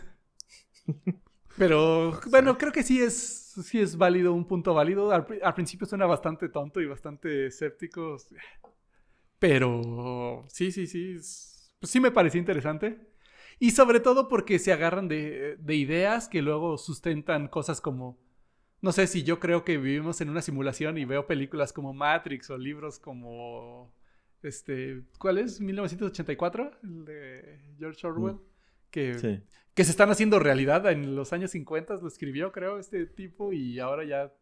[1.57, 5.11] Pero bueno, creo que sí es, sí es válido, un punto válido.
[5.11, 8.17] Al, pri- al principio suena bastante tonto y bastante escéptico.
[9.39, 11.15] Pero sí, sí, sí.
[11.17, 12.99] es- pues sí me pareció interesante.
[13.59, 18.17] Y sobre todo porque se agarran de, de ideas que luego sustentan cosas como.
[18.81, 22.49] No sé si yo creo que vivimos en una simulación y veo películas como Matrix
[22.49, 23.93] o libros como.
[24.43, 25.03] Este.
[25.19, 25.61] ¿Cuál es?
[25.61, 26.71] ¿1984?
[26.83, 28.37] El de George Orwell.
[28.91, 29.41] Que Sí.
[29.75, 30.89] Que se están haciendo realidad.
[30.89, 34.33] En los años 50 lo escribió, creo, este tipo, y ahora ya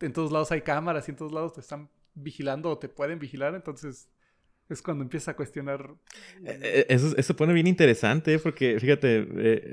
[0.00, 3.18] en todos lados hay cámaras y en todos lados te están vigilando o te pueden
[3.18, 4.10] vigilar, entonces
[4.68, 5.94] es cuando empieza a cuestionar.
[6.44, 8.38] Eh, eh, Eso, eso pone bien interesante, ¿eh?
[8.38, 9.22] porque fíjate,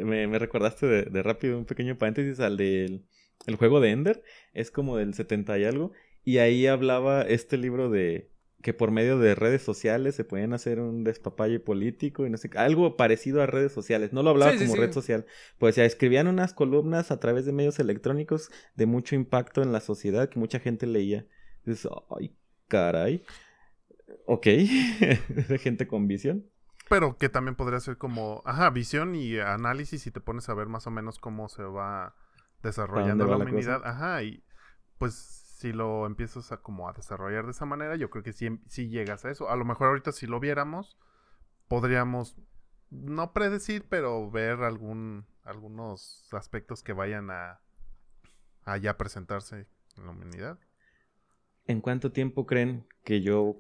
[0.04, 3.06] me, me recordaste de, de rápido un pequeño paréntesis al del
[3.48, 7.90] el juego de Ender, es como del 70 y algo, y ahí hablaba este libro
[7.90, 8.30] de
[8.62, 12.50] que por medio de redes sociales se pueden hacer un despapalle político y no sé,
[12.50, 14.80] qué, algo parecido a redes sociales, no lo hablaba Sí, como sí.
[14.80, 15.26] red social,
[15.58, 19.80] pues ya escribían unas columnas a través de medios electrónicos de mucho impacto en la
[19.82, 21.26] sociedad que mucha gente leía.
[21.66, 22.36] Dices, ay,
[22.68, 23.24] caray.
[24.26, 24.46] Ok,
[25.50, 26.46] de gente con visión.
[26.90, 30.68] Pero que también podría ser como, ajá, visión y análisis y te pones a ver
[30.68, 32.16] más o menos cómo se va
[32.64, 33.72] desarrollando va la la cosa?
[33.72, 33.82] humanidad.
[33.86, 34.44] Ajá, y
[34.98, 35.16] pues
[35.60, 38.88] si lo empiezas a como a desarrollar de esa manera, yo creo que sí, sí
[38.88, 39.50] llegas a eso.
[39.50, 40.98] A lo mejor ahorita si lo viéramos,
[41.68, 42.38] podríamos
[42.90, 47.60] no predecir, pero ver algún algunos aspectos que vayan a,
[48.80, 49.68] ya presentarse
[49.98, 50.60] en la humanidad.
[51.66, 53.60] ¿En cuánto tiempo creen que yo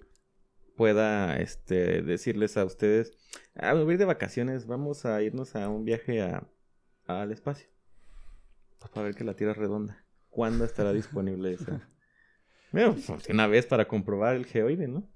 [0.77, 3.11] pueda este, decirles a ustedes,
[3.55, 6.47] ah, a de vacaciones, vamos a irnos a un viaje a,
[7.07, 7.67] al espacio?
[8.93, 10.05] para ver que la Tierra es redonda.
[10.29, 11.87] ¿Cuándo estará disponible esa?
[12.71, 15.09] Mira, pues, una vez para comprobar el geoide, ¿no?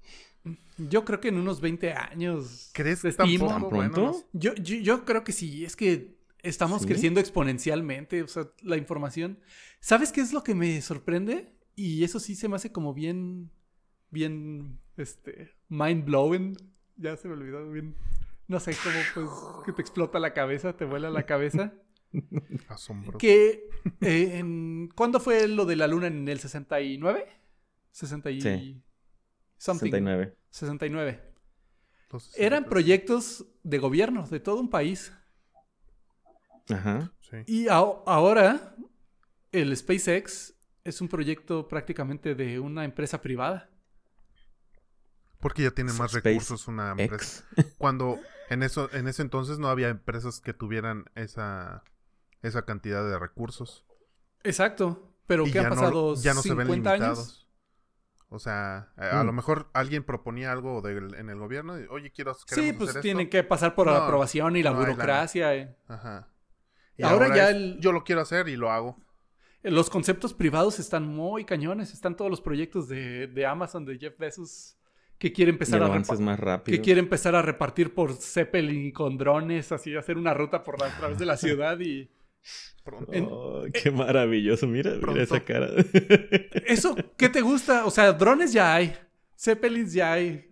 [0.76, 2.70] Yo creo que en unos 20 años.
[2.74, 3.12] ¿Crees que.
[3.12, 3.70] ¿Tan pronto?
[3.70, 6.88] Bueno, Yo, yo, yo creo que sí, es que estamos ¿Sí?
[6.88, 9.38] creciendo exponencialmente, o sea, la información.
[9.80, 11.54] ¿Sabes qué es lo que me sorprende?
[11.76, 13.50] Y eso sí se me hace como bien,
[14.10, 16.56] bien, este, mind blowing.
[16.96, 17.94] Ya se me olvidó bien.
[18.46, 21.72] No sé cómo, pues, que te explota la cabeza, te vuela la cabeza.
[22.68, 23.18] asombroso.
[23.18, 23.68] que,
[24.00, 27.26] eh, en- ¿cuándo fue lo de la luna en el 69?
[27.92, 28.40] 60 y...
[28.40, 28.82] Sí.
[29.58, 29.90] something.
[29.90, 30.36] 69.
[30.50, 31.22] 69.
[32.04, 35.12] Entonces, Eran proyectos de gobierno, de todo un país.
[36.70, 37.12] Ajá.
[37.20, 37.36] Sí.
[37.46, 38.74] Y a- ahora
[39.52, 43.70] el SpaceX es un proyecto prácticamente de una empresa privada.
[45.40, 47.44] Porque ya tiene más Space recursos una empresa.
[47.56, 47.74] X.
[47.78, 51.84] Cuando en eso, en ese entonces no había empresas que tuvieran esa,
[52.44, 53.84] esa cantidad de recursos.
[54.42, 55.10] Exacto.
[55.26, 56.14] Pero y ¿qué no, pasado?
[56.16, 57.18] ya no se ven 50 limitados.
[57.18, 57.40] años.
[58.28, 59.26] O sea, a, Mm.
[59.26, 63.02] lo mejor alguien proponía algo en el gobierno y, oye, quiero Sí, queremos pues hacer
[63.02, 63.30] tienen esto".
[63.30, 65.54] que pasar por la aprobación y la burocracia.
[65.54, 65.74] eh.
[65.88, 66.28] Ajá.
[66.96, 68.98] Y Ahora ya es, el- Yo lo quiero hacer y lo hago.
[69.62, 71.92] Los conceptos privados están muy cañones.
[71.94, 74.76] Están todos los proyectos de, de Amazon, de Jeff Bezos,
[75.16, 76.76] que quiere Y empezar el a más rápido.
[76.76, 80.86] que quiere empezar a repartir por Zeppelin con drones, así hacer una ruta por la,
[80.88, 82.10] a través de la ciudad y
[83.30, 84.66] Oh, qué maravilloso.
[84.66, 85.70] Mira, mira esa cara.
[86.66, 87.86] Eso, ¿qué te gusta?
[87.86, 88.94] O sea, drones ya hay,
[89.38, 90.48] Zeppelins ya hay.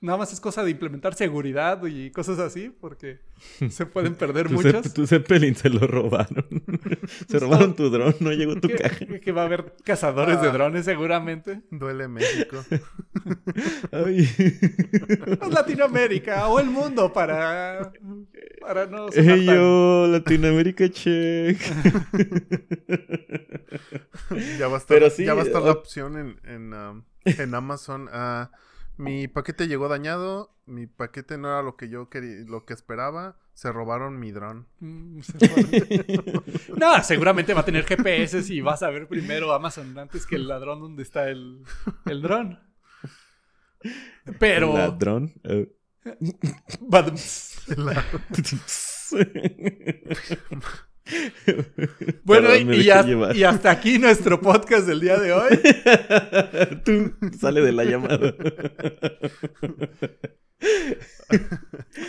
[0.00, 3.18] Nada más es cosa de implementar seguridad y cosas así, porque
[3.68, 4.48] se pueden perder.
[4.48, 6.46] Zep- tu Zeppelin se lo robaron.
[7.28, 9.04] se robaron tu dron, no llegó tu caja.
[9.20, 10.52] Que, va a haber cazadores de Ah.
[10.52, 11.62] drones seguramente.
[11.72, 12.64] Duele México.
[13.90, 14.28] Ay.
[15.38, 17.92] Pues Latinoamérica o el mundo para,
[18.60, 21.58] para no Hey yo, Latinoamérica check.
[24.58, 25.72] ya va a estar, sí, ya va a estar la ah.
[25.72, 28.08] opción en, en, um, en Amazon.
[28.12, 28.50] Ah,
[28.98, 30.54] mi paquete llegó dañado.
[30.66, 33.38] Mi paquete no era lo que yo quería, lo que esperaba.
[33.54, 34.66] Se robaron mi dron.
[34.80, 35.20] Mm,
[36.76, 40.46] no, seguramente va a tener GPS y vas a ver primero Amazon antes que el
[40.46, 41.62] ladrón donde está el,
[42.06, 42.60] el dron.
[44.38, 44.74] Pero.
[44.74, 45.32] Ladrón.
[45.44, 45.72] Eh.
[52.24, 55.58] Bueno, Perdón, y, hasta aquí nuestro podcast del día de hoy.
[56.84, 58.34] Tú, sale de la llamada.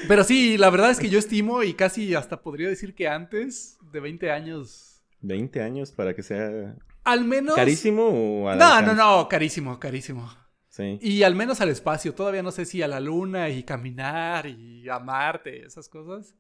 [0.08, 3.78] Pero sí, la verdad es que yo estimo y casi hasta podría decir que antes
[3.92, 5.02] de 20 años.
[5.22, 7.56] 20 años para que sea Al menos.
[7.56, 8.96] carísimo o al No, no, alcance?
[8.96, 10.34] no, carísimo, carísimo.
[10.70, 10.98] Sí.
[11.02, 12.14] Y al menos al espacio.
[12.14, 16.34] Todavía no sé si a la luna y caminar y a Marte, esas cosas.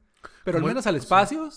[0.45, 1.49] Pero al menos al espacio.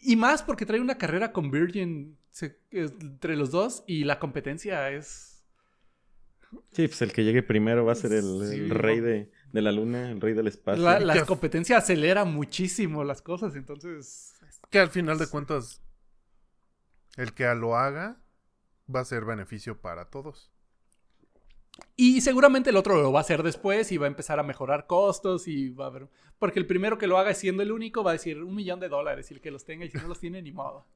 [0.00, 4.90] Y más porque trae una carrera con Virgin se- entre los dos y la competencia
[4.90, 5.44] es...
[6.72, 8.74] Sí, pues el que llegue primero va a ser el, Sí, el no.
[8.74, 10.82] rey de, de la luna, el rey del espacio.
[10.82, 14.34] La, la que- competencia acelera muchísimo las cosas, entonces...
[14.70, 15.80] que al final de cuentas,
[17.16, 18.20] el que lo haga
[18.94, 20.52] va a ser beneficio para todos.
[21.96, 24.86] Y seguramente el otro lo va a hacer después y va a empezar a mejorar
[24.86, 26.08] costos y va a haber...
[26.38, 28.88] Porque el primero que lo haga siendo el único va a decir un millón de
[28.88, 30.86] dólares y el que los tenga y si no los tiene ni modo.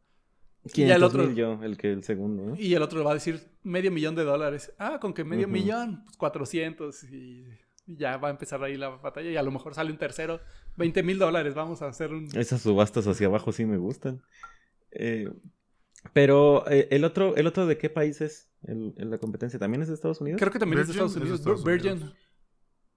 [0.64, 2.56] y el 500 otro- yo, el que el segundo, ¿no?
[2.56, 4.72] Y el otro va a decir medio millón de dólares.
[4.78, 5.52] Ah, con que medio Ujú.
[5.52, 7.44] millón, pues 400 y,
[7.86, 10.40] y ya va a empezar ahí la batalla y a lo mejor sale un tercero,
[10.76, 12.28] 20 mil dólares, vamos a hacer un...
[12.36, 14.20] Esas subastas hacia abajo sí me gustan.
[14.90, 15.30] Eh,
[16.12, 19.82] pero eh, el otro, el otro de qué país es el, el- la competencia, también
[19.82, 20.38] es de Estados Unidos.
[20.40, 21.64] Creo que también es de Estados es de Unidos.
[21.64, 22.12] Virgin.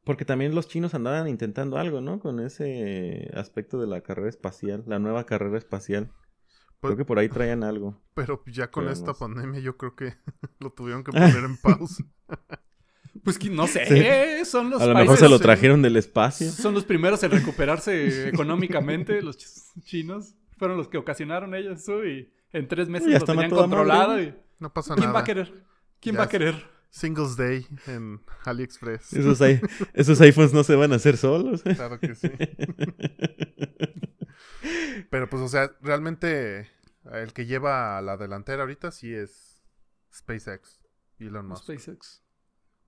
[0.04, 2.20] Porque también los chinos andaban intentando algo, ¿no?
[2.20, 6.12] Con ese aspecto de la carrera espacial, la nueva carrera espacial.
[6.80, 8.02] Pues- Creo que por ahí traían algo.
[8.16, 9.20] Pero ya con Pero esta no sé.
[9.20, 10.14] pandemia yo creo que
[10.60, 12.04] lo tuvieron que poner en pausa.
[13.24, 16.50] Pues que no sé, son los A lo mejor se lo eh, trajeron del espacio.
[16.52, 20.36] Son los primeros en recuperarse económicamente, los ch- chinos.
[20.58, 24.10] Fueron los que ocasionaron ellos eso y en tres meses Ya lo tenían controlado.
[24.10, 24.24] madre.
[24.24, 24.36] Y...
[24.60, 25.14] No pasa ¿Quién nada.
[25.14, 25.66] va a querer?
[26.00, 26.80] ¿Quién Ya va a querer?
[26.92, 29.14] Singles Day en AliExpress.
[29.14, 29.62] Esos, i-
[29.94, 31.62] esos iPhones no se van a hacer solos.
[31.66, 31.76] ¿eh?
[31.76, 32.30] Claro que sí.
[35.10, 36.68] Pero pues, o sea, realmente
[37.12, 39.62] el que lleva a la delantera ahorita sí es
[40.14, 40.80] SpaceX,
[41.20, 41.64] Elon Musk.
[41.64, 42.24] SpaceX.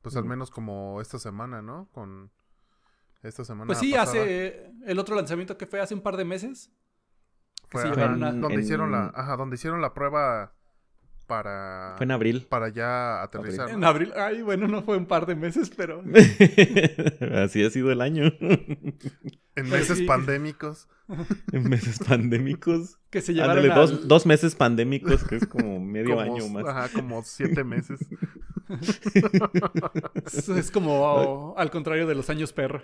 [0.02, 1.88] Pues al menos como esta semana, ¿no?
[1.92, 2.32] Con
[3.22, 6.26] esta semana Pues sí, pasada hace el otro lanzamiento que fue hace un par de
[6.26, 6.72] meses.
[7.72, 7.88] Fue, sí
[8.24, 10.54] a- donde en- hicieron la, ajá, donde hicieron la prueba
[11.32, 12.46] para, Fue en abril.
[12.50, 13.70] para ya aterrizar.
[13.70, 13.88] En ¿no?
[13.88, 16.04] abril, ay, bueno, no fue un par de meses, pero
[17.36, 18.26] Así ha sido el año.
[18.42, 19.00] En
[19.56, 20.04] Pues meses sí.
[20.04, 20.90] pandémicos.
[21.54, 22.98] en meses pandémicos.
[23.10, 26.50] que se llevaron Ándale, dos, al- dos meses pandémicos, que es como medio como, año
[26.50, 26.66] más.
[26.68, 28.02] Ajá, como siete meses.
[30.26, 32.82] Es, es como al contrario de los años perro.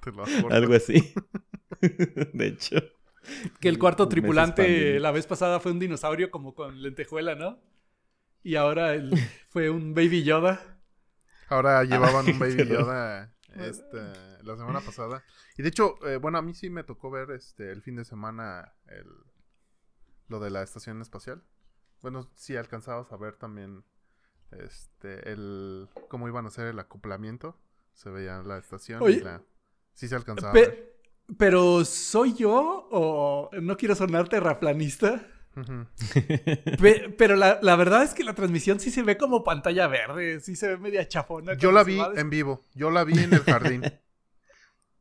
[0.00, 0.24] Te lo.
[0.50, 1.12] Algo así.
[2.32, 2.76] De hecho.
[3.60, 7.58] Que el cuarto tripulante la vez pasada fue un dinosaurio como con lentejuela, ¿no?
[8.42, 9.10] Y ahora el-
[9.50, 10.78] fue un baby Yoda.
[11.48, 13.98] Ahora llevaban un Baby Yoda este,
[14.44, 15.24] la semana pasada.
[15.58, 18.04] Y de hecho, eh, bueno, a mí sí me tocó ver este el fin de
[18.04, 19.06] semana el,
[20.28, 21.42] lo de la estación espacial.
[22.02, 23.82] Bueno, sí alcanzabas a ver también
[24.52, 27.58] este el cómo iban a hacer el acoplamiento.
[27.94, 29.16] Se veía la estación Oye.
[29.16, 29.42] y la...
[29.94, 30.89] Sí se alcanzaba a Pe- ver.
[31.38, 35.26] Pero ¿soy yo o no quiero sonar terraplanista?
[36.80, 40.40] Pe- pero la, la verdad es que la transmisión sí se ve como pantalla verde,
[40.40, 41.54] sí se ve media chafona.
[41.54, 42.62] Yo la vi en vivo.
[42.74, 43.82] Yo la vi en el jardín.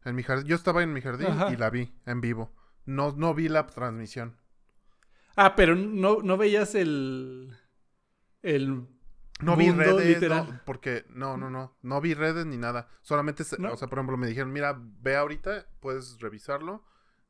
[0.05, 0.47] En mi jardín.
[0.47, 1.51] Yo estaba en mi jardín Ajá.
[1.51, 2.53] y la vi en vivo.
[2.85, 4.37] No, no vi la transmisión.
[5.35, 7.53] Ah, pero no, no veías el...
[8.41, 8.85] El...
[9.39, 10.47] No vi redes, literal.
[10.47, 12.87] no, porque no, no, no, no vi redes ni nada.
[13.01, 13.71] Solamente, se- ¿No?
[13.73, 16.83] o sea, por ejemplo, me dijeron, mira, ve ahorita, puedes revisarlo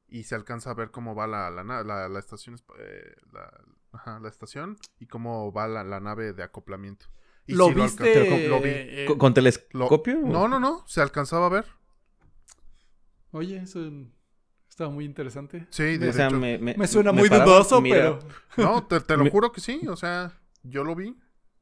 [0.08, 3.52] y se alcanza a ver cómo va la, la, la, la estación, eh, la,
[3.91, 7.06] ajá, la estación y cómo va la, la nave de acoplamiento.
[7.45, 8.04] Y ¿Lo sí viste?
[8.04, 8.69] alcan- Pero ¿cómo- lo vi.
[8.74, 10.19] eh, ¿Con, con Lo- telescopio?
[10.24, 11.65] no, no, no, se alcanzaba a ver.
[13.32, 13.88] Oye, eso
[14.67, 15.67] estaba muy interesante.
[15.69, 16.38] Sí, de O sea, hecho.
[16.39, 18.19] me, me, Me suena me muy dudoso, pero...
[18.58, 21.15] No, te, te lo juro que sí, o sea, yo lo vi.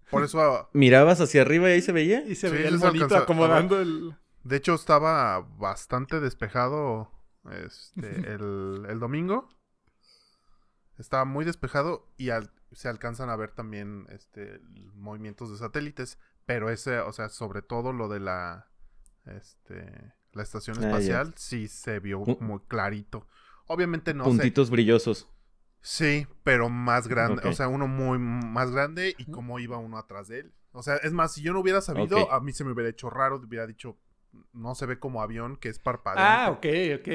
[0.09, 2.21] Por eso, ah, Mirabas hacia arriba y ahí se veía.
[2.25, 4.15] Y se Sí, veía el monito alcanza- acomodando el...
[4.43, 7.11] de hecho, estaba bastante despejado
[7.65, 9.49] este, el, el domingo.
[10.97, 14.59] Estaba muy despejado y al- se alcanzan a ver también este,
[14.95, 16.17] movimientos de satélites.
[16.45, 18.69] Pero ese, o sea, sobre todo lo de la,
[19.25, 23.27] este, la estación Ah, espacial, sí se vio muy clarito.
[23.67, 24.29] Obviamente no sé.
[24.29, 25.27] Puntitos brillosos.
[25.89, 27.47] Sí, pero más grande.
[27.47, 30.51] O sea, uno muy más grande y cómo iba uno atrás de él.
[30.73, 33.09] O sea, es más, si yo no hubiera sabido, a mí se me hubiera hecho
[33.09, 33.37] raro.
[33.37, 33.97] Hubiera dicho,
[34.51, 36.21] no se ve como avión, que es parpadeo.
[36.21, 36.65] Ah, ok,
[36.99, 37.07] ok.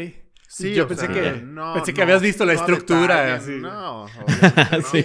[0.48, 3.32] Sí, Yo pensé sea, que- no, pensé que no, habías visto la no estructura, detalle,
[3.32, 3.56] así.
[3.60, 4.06] No,
[4.90, 5.04] sí.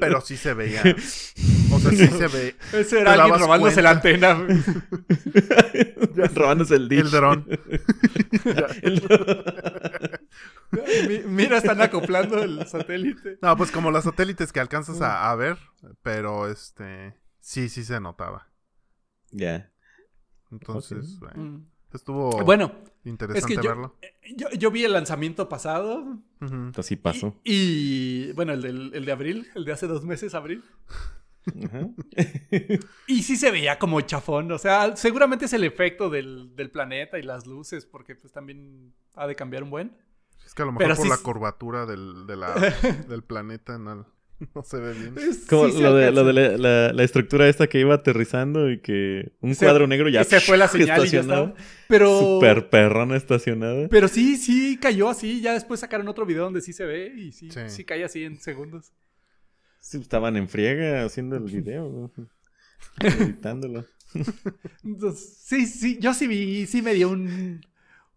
[0.00, 0.82] Pero sí se veía.
[1.72, 2.54] O sea, sí se ve.
[2.72, 4.30] Ese era alguien robándose la cuenta.
[4.32, 4.58] antena.
[6.34, 7.00] Robándose el dish.
[7.00, 7.46] El dron.
[8.82, 10.57] El- Mi-
[11.26, 13.38] Mira, están acoplando el satélite.
[13.42, 15.56] No, pues como los satélites que alcanzas a, a ver,
[16.02, 17.14] pero este.
[17.40, 18.48] Sí, sí se notaba.
[19.30, 19.72] Ya.
[20.50, 21.66] Entonces, bueno, Mm.
[21.94, 22.72] estuvo Bueno,
[23.04, 23.96] interesante es que yo- verlo.
[24.36, 26.00] yo, yo vi el lanzamiento pasado.
[26.40, 26.54] Ujú.
[26.54, 27.38] Entonces sí pasó.
[27.44, 30.64] Y, y, bueno, el, del- el de abril, el de hace dos meses, abril.
[33.06, 34.50] Y sí se veía como chafón.
[34.52, 38.92] O sea, seguramente es el efecto del, del planeta y las luces, porque pues también
[39.14, 39.96] ha de cambiar un buen.
[40.48, 42.54] Es que a lo mejor Pero por sí la curvatura del, de la,
[43.08, 44.06] del planeta no,
[44.54, 45.14] no se ve bien.
[45.18, 46.22] Es- Como sí lo de, alcanza.
[46.22, 49.86] lo de la, la- la estructura esta que iba aterrizando y que un Se- cuadro
[49.86, 51.48] negro ya y se fue la señal y ya estacionado.
[51.48, 51.68] estaba.
[51.88, 53.88] Pero, Super perrona estacionada.
[53.90, 55.42] pero sí, sí cayó así.
[55.42, 57.60] Ya después sacaron otro video donde sí se ve y sí, Sí.
[57.68, 58.92] sí, cae así en segundos.
[59.80, 62.10] Sí, estaban en friega haciendo el video.
[63.00, 63.84] Editándolo.
[64.82, 67.60] Entonces, sí, sí, yo sí vi, sí me dio un,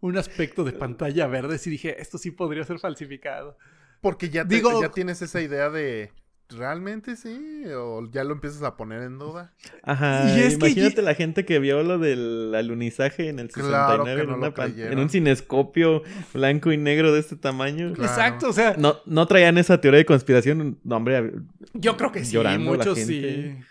[0.01, 1.57] un aspecto de pantalla verde.
[1.57, 3.57] Sí dije, esto sí podría ser falsificado.
[4.01, 6.11] Porque ya, te- Digo- ya tienes esa idea de.
[6.53, 7.63] ¿Realmente sí?
[7.73, 9.53] ¿O ya lo empiezas a poner en duda?
[9.83, 14.03] Ajá, Y es imagínate la gente que vio lo del alunizaje en el 69 Claro
[14.03, 14.91] que en, no una lo pan- creyeron.
[14.91, 17.93] en un cinescopio blanco y negro de este tamaño.
[17.93, 18.11] Claro.
[18.11, 20.77] Exacto, o sea, No, no traían esa teoría de conspiración.
[20.83, 21.31] No, hombre,
[21.73, 23.13] yo creo que sí, llorando la muchos gente.
[23.13, 23.65] sí.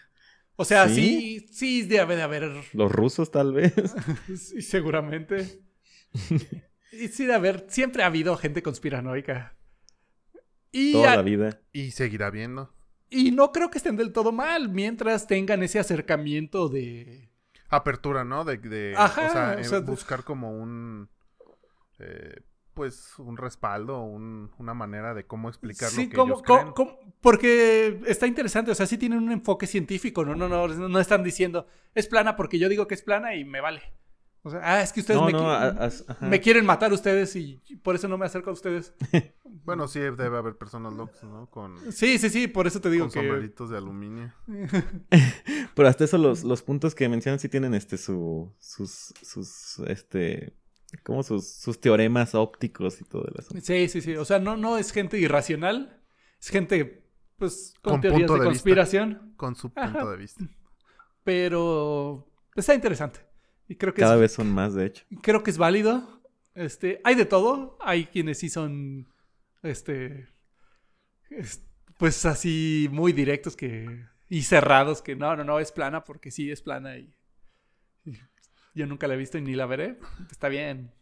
[0.57, 0.95] O sea, ¿Sí?
[0.95, 3.75] sí, sí, debe de haber, los rusos tal vez.
[4.39, 5.61] sí, seguramente.
[6.93, 9.55] Y sí, de haber, siempre ha habido gente conspiranoica.
[10.73, 11.61] Y, Toda a- la vida.
[11.73, 12.75] Y seguirá viendo.
[13.09, 17.31] y no creo que estén del todo mal mientras tengan ese acercamiento de...
[17.69, 18.45] Apertura, ¿no?
[18.45, 21.09] De, de Ajá, o sea, o eh, sea, buscar como un.
[22.01, 22.41] eh,
[22.75, 26.99] pues un respaldo, un- una manera de cómo explicar Sí, lo que como- ellos creen.
[27.21, 30.35] porque está interesante, o sea, sí tienen un enfoque científico, ¿no?
[30.35, 33.61] No, no, no están diciendo, es plana porque yo digo que es plana y me
[33.61, 33.83] vale.
[34.43, 36.27] O sea, ah, es que ustedes No, me, no, qui- a- as- ajá.
[36.27, 38.95] me quieren matar ustedes y por eso no me acerco a ustedes.
[39.63, 41.51] Bueno, sí debe haber personas locas, ¿no?
[41.51, 43.19] Con, Sí, sí, sí, por eso te digo con que...
[43.21, 44.33] sombreritos de aluminio.
[45.75, 50.57] Pero hasta eso los, los puntos que mencionan sí tienen este su sus sus este
[51.05, 53.51] como sus, sus teoremas ópticos y todo eso.
[53.61, 56.01] Sí, sí, sí, o sea, no, no es gente irracional,
[56.41, 58.51] es gente pues con, Con teorías punto de, de vista.
[58.53, 59.93] conspiración, Con su Ajá.
[59.93, 60.45] punto de vista.
[61.25, 63.21] pero está interesante.
[63.71, 65.05] Y creo que Cada es, vez son más, de hecho.
[65.23, 66.23] creo que es válido.
[66.55, 67.79] Este, hay de todo.
[67.81, 69.09] Hay quienes sí son,
[69.63, 70.29] este,
[71.31, 71.65] es-
[71.99, 76.51] pues así muy directos que y cerrados que no, no, no es plana porque sí
[76.51, 77.15] es plana y,
[78.05, 78.15] y
[78.75, 79.99] yo nunca la he visto y ni la veré.
[80.31, 80.93] Está bien.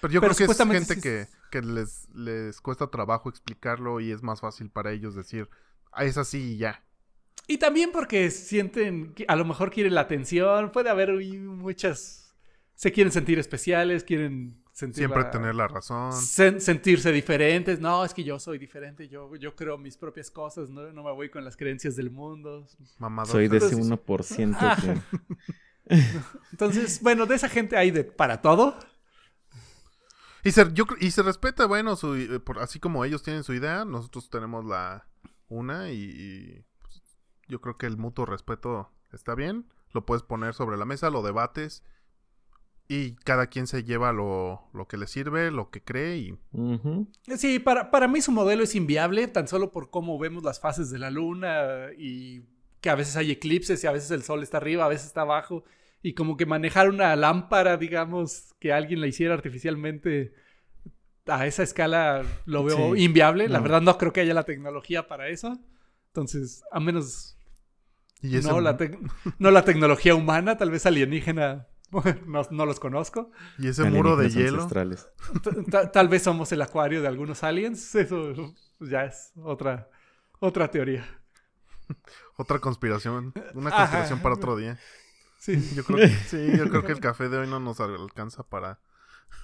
[0.00, 4.00] Pero yo Pero creo que es gente sí que, que les, les cuesta trabajo explicarlo
[4.00, 5.48] y es más fácil para ellos decir,
[5.92, 6.85] ah, es así y ya.
[7.46, 12.34] Y también porque sienten, que a lo mejor quieren la atención, puede haber muchas,
[12.74, 16.10] se quieren sentir especiales, quieren sentir Siempre la- tener la razón.
[16.12, 17.78] sen- sentirse diferentes.
[17.80, 21.12] No, es que yo soy diferente, yo, yo creo mis propias cosas, no, no me
[21.12, 22.66] voy con las creencias del mundo.
[22.98, 23.30] Mamador.
[23.32, 24.76] Soy de ese Entonces- 1% Ah.
[24.82, 24.96] que...
[26.52, 28.76] Entonces, bueno, de esa gente hay de para todo.
[30.42, 33.52] Y se, yo, y se respeta, bueno, su, eh, por- así como ellos tienen su
[33.54, 35.06] idea, nosotros tenemos la
[35.48, 36.64] una y, y,
[37.48, 39.66] yo creo que el mutuo respeto está bien.
[39.92, 41.82] Lo puedes poner sobre la mesa, lo debates
[42.88, 46.38] y cada quien se lleva lo, lo que le sirve, lo que cree y.
[47.36, 50.90] Sí, para, para mí su modelo es inviable, tan solo por cómo vemos las fases
[50.90, 52.42] de la luna y
[52.80, 55.22] que a veces hay eclipses y a veces el sol está arriba, a veces está
[55.22, 55.64] abajo.
[56.02, 60.32] Y como que manejar una lámpara, digamos, que alguien la hiciera artificialmente
[61.26, 63.02] a esa escala lo veo Sí.
[63.02, 63.48] inviable.
[63.48, 63.64] La No.
[63.64, 65.58] verdad no creo que haya la tecnología para eso.
[66.08, 67.35] Entonces, a menos
[68.22, 68.98] Y no la, tec-
[69.38, 71.66] no la tecnología humana, tal vez alienígena,
[72.26, 73.30] no, no los conozco.
[73.58, 74.68] y ese muro de hielo.
[75.92, 77.94] Tal vez somos el acuario de algunos aliens.
[77.94, 78.32] Eso
[78.80, 79.88] ya es otra,
[80.40, 81.06] otra teoría.
[82.36, 83.32] Otra conspiración.
[83.54, 83.78] Una Ajá.
[83.78, 84.78] conspiración para otro día.
[85.38, 85.72] Sí.
[85.74, 88.80] Yo creo que, sí, yo creo que el café de hoy no nos alcanza para.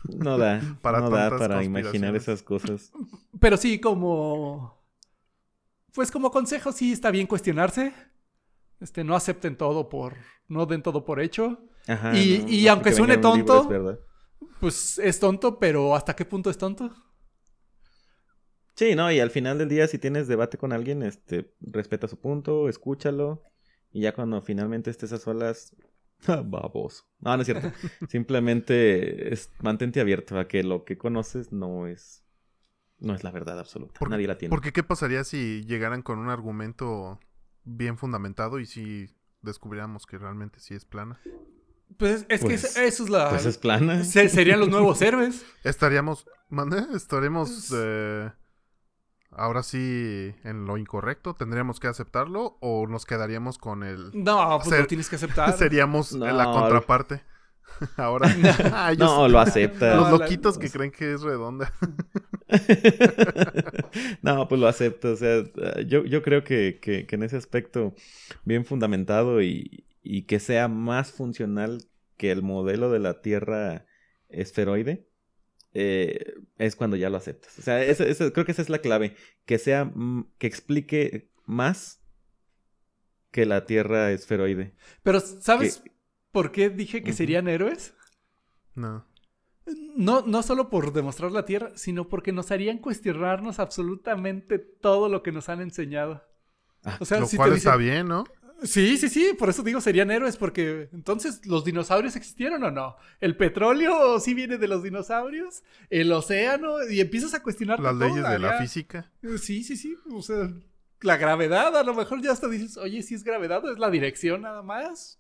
[0.05, 2.91] No da, Para no da para imaginar esas cosas.
[3.39, 4.83] Pero sí, como.
[5.95, 7.93] Pues como consejo, sí está bien cuestionarse.
[8.83, 10.17] Este, no acepten todo por.
[10.49, 11.59] No den todo por hecho.
[11.87, 13.99] Ajá, Y- no- y no aunque suene libro, tonto, es verdad.
[14.61, 16.91] Pues es tonto, pero ¿hasta qué punto es tonto?
[18.75, 22.19] Sí, no, y al final del día, si tienes debate con alguien, este, respeta su
[22.19, 23.43] punto, escúchalo,
[23.91, 25.77] y ya cuando finalmente estés a solas,
[26.45, 27.05] baboso.
[27.21, 27.71] No, no es cierto.
[28.09, 32.25] Simplemente es, mantente abierto a que lo que conoces no es,
[32.99, 33.95] no es la verdad absoluta.
[33.99, 34.51] Porque- Nadie la tiene.
[34.51, 37.21] Porque qué pasaría si llegaran con un argumento
[37.65, 39.09] bien fundamentado y si
[39.43, 41.19] descubriéramos que realmente sí es plana?
[41.99, 43.29] Pues es Pues- que es- eso es la.
[43.31, 44.03] Pues es plana.
[44.05, 45.45] se- serían los nuevos héroes.
[45.65, 46.85] Estaríamos, ¿mande?
[46.95, 48.31] Estaremos Pues- eh,
[49.31, 51.35] ahora sí en lo incorrecto.
[51.35, 54.11] ¿Tendríamos que aceptarlo o nos quedaríamos con el...
[54.15, 55.53] No, pues Ser- lo tienes que aceptar.
[55.57, 57.23] Seríamos No, la contraparte.
[57.97, 58.29] ahora,
[58.73, 59.97] Ah, ellos- No, lo acepta.
[59.97, 61.73] los No, loquitos que creen que es redonda.
[64.23, 65.13] no, pues lo acepto.
[65.13, 65.43] O sea,
[65.87, 67.95] yo, yo creo que, que- que en ese aspecto,
[68.45, 71.83] bien fundamentado y, y que sea más funcional
[72.17, 73.87] que el modelo de la Tierra
[74.29, 75.09] esferoide,
[75.75, 77.59] eh, es cuando ya lo aceptas.
[77.59, 77.81] O sea,
[78.33, 79.17] creo que esa es la clave.
[79.47, 82.01] Que sea, mm, que explique más
[83.31, 84.75] que la Tierra esferoide.
[85.03, 85.92] Pero, ¿sabes Que-
[86.33, 87.95] por qué dije que serían héroes?
[88.75, 89.07] No.
[89.97, 95.23] No, no solo por demostrar la Tierra, sino porque nos harían cuestionarnos absolutamente todo lo
[95.23, 96.25] que nos han enseñado.
[96.85, 98.25] Ah, O sea, Lo si cual te está bien, ¿no?
[98.65, 102.97] Sí, sí, sí, por eso digo serían héroes, porque entonces, ¿los dinosaurios existieron o no?
[103.21, 105.63] ¿El petróleo sí viene de los dinosaurios?
[105.91, 106.77] ¿El océano?
[106.89, 108.59] Y empiezas a cuestionar Las leyes de la ya.
[108.59, 109.11] física.
[109.41, 110.49] Sí, sí, sí, o sea,
[111.01, 114.43] la gravedad, a lo mejor ya hasta dices, oye, si es gravedad, es la dirección
[114.43, 115.19] nada más.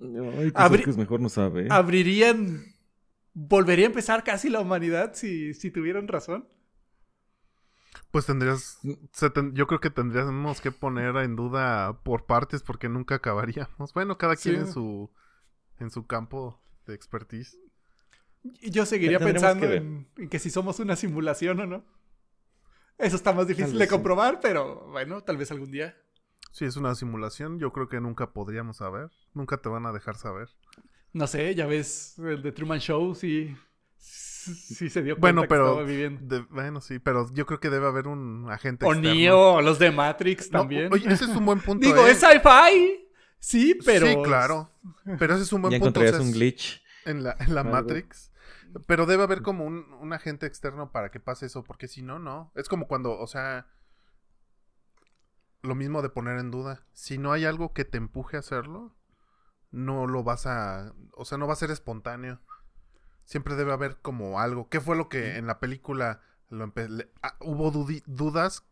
[0.00, 1.66] Ay, pues Abri- es que es mejor no sabe.
[1.70, 2.64] Abrirían,
[3.34, 6.48] volvería a empezar casi la humanidad si, si tuvieran razón.
[8.10, 8.78] Pues tendrías,
[9.12, 13.92] se ten- yo creo que tendríamos que poner en duda por partes porque nunca acabaríamos.
[13.94, 14.60] Bueno, cada quien Sí.
[14.62, 15.10] en su
[15.78, 17.56] en su campo de expertise.
[18.62, 21.84] Yo seguiría pensando que en, en que si somos una simulación o no.
[22.98, 23.90] Eso está más difícil de sí.
[23.90, 25.96] comprobar, pero bueno, tal vez algún día.
[26.50, 29.10] Si es una simulación, yo creo que nunca podríamos saber.
[29.34, 30.48] Nunca te van a dejar saber.
[31.12, 33.56] No sé, ya ves, el de Truman Show sí,
[33.96, 36.36] sí se dio cuenta Bueno, que pero estaba viviendo.
[36.36, 39.14] de- bueno, sí, pero yo creo que debe haber un agente O externo.
[39.14, 40.92] Neo, o los de Matrix No, también.
[40.92, 41.86] oye, ese es un buen punto.
[41.86, 42.12] Digo, ¿eh?
[42.12, 43.06] es sci-fi.
[43.38, 44.06] Sí, pero.
[44.06, 44.70] Sí, claro.
[45.18, 46.00] Pero ese es un buen ya punto.
[46.00, 46.82] o encontrarías sea, un glitch.
[47.06, 47.64] en la, en la.
[47.64, 48.30] Matrix.
[48.86, 52.18] Pero debe haber como un, un agente externo para que pase eso, porque si no,
[52.18, 52.52] no.
[52.54, 53.66] Es como cuando, o sea,
[55.62, 56.84] lo mismo de poner en duda.
[56.92, 58.94] Si no hay algo que te empuje a hacerlo,
[59.70, 62.40] no lo vas a, o sea, no va a ser espontáneo.
[63.24, 64.68] Siempre debe haber como algo.
[64.68, 68.64] ¿Qué fue lo que en la película lo empe- le- ah, hubo dudas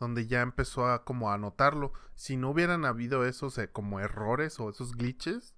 [0.00, 1.92] donde ya empezó a como a notarlo.
[2.16, 5.54] Si no hubieran habido esos eh, como errores o esos glitches,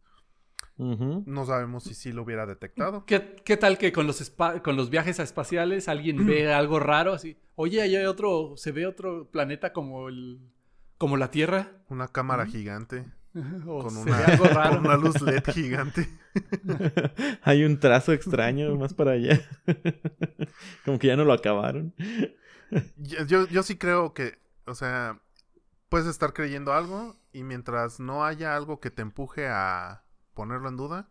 [0.76, 3.04] no sabemos si sí lo hubiera detectado.
[3.06, 7.12] ¿Qué, qué tal que con los, con los viajes a espaciales alguien ve algo raro
[7.14, 7.38] así?
[7.54, 10.40] Oye, ahí hay otro, se ve otro planeta como el,
[11.04, 11.68] como la Tierra.
[11.90, 13.04] Una cámara gigante
[13.66, 14.76] O con una, algo raro.
[14.76, 16.08] con una luz LED gigante.
[17.42, 19.38] Hay un trazo extraño más para allá.
[20.86, 21.94] Como que ya no lo acabaron.
[22.96, 25.20] Yo, yo, yo sí creo que, o sea,
[25.90, 30.78] puedes estar creyendo algo y mientras no haya algo que te empuje a ponerlo en
[30.78, 31.10] duda,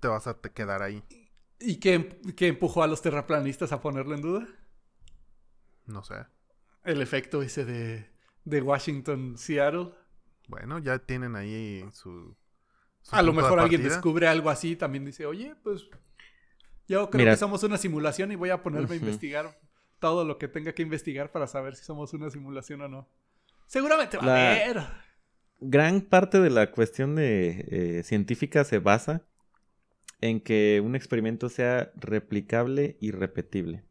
[0.00, 1.02] te vas a te quedar ahí.
[1.60, 4.46] ¿Y qué, qué empujó a los terraplanistas a ponerlo en duda?
[5.86, 6.26] No sé.
[6.84, 8.17] El efecto ese de,
[8.48, 9.90] de Washington, Seattle.
[10.48, 12.34] Bueno, ya tienen ahí su...
[13.02, 15.88] su A lo mejor alguien descubre algo así, también dice, oye, pues
[16.86, 17.32] yo creo Mira.
[17.32, 19.58] que somos una simulación y voy a ponerme a investigar
[19.98, 23.08] todo lo que tenga que investigar para saber si somos una simulación o no.
[23.66, 24.82] Seguramente va a haber.
[25.60, 29.26] Gran parte de la cuestión de, eh, científica se basa
[30.20, 33.84] en que un experimento sea replicable y repetible.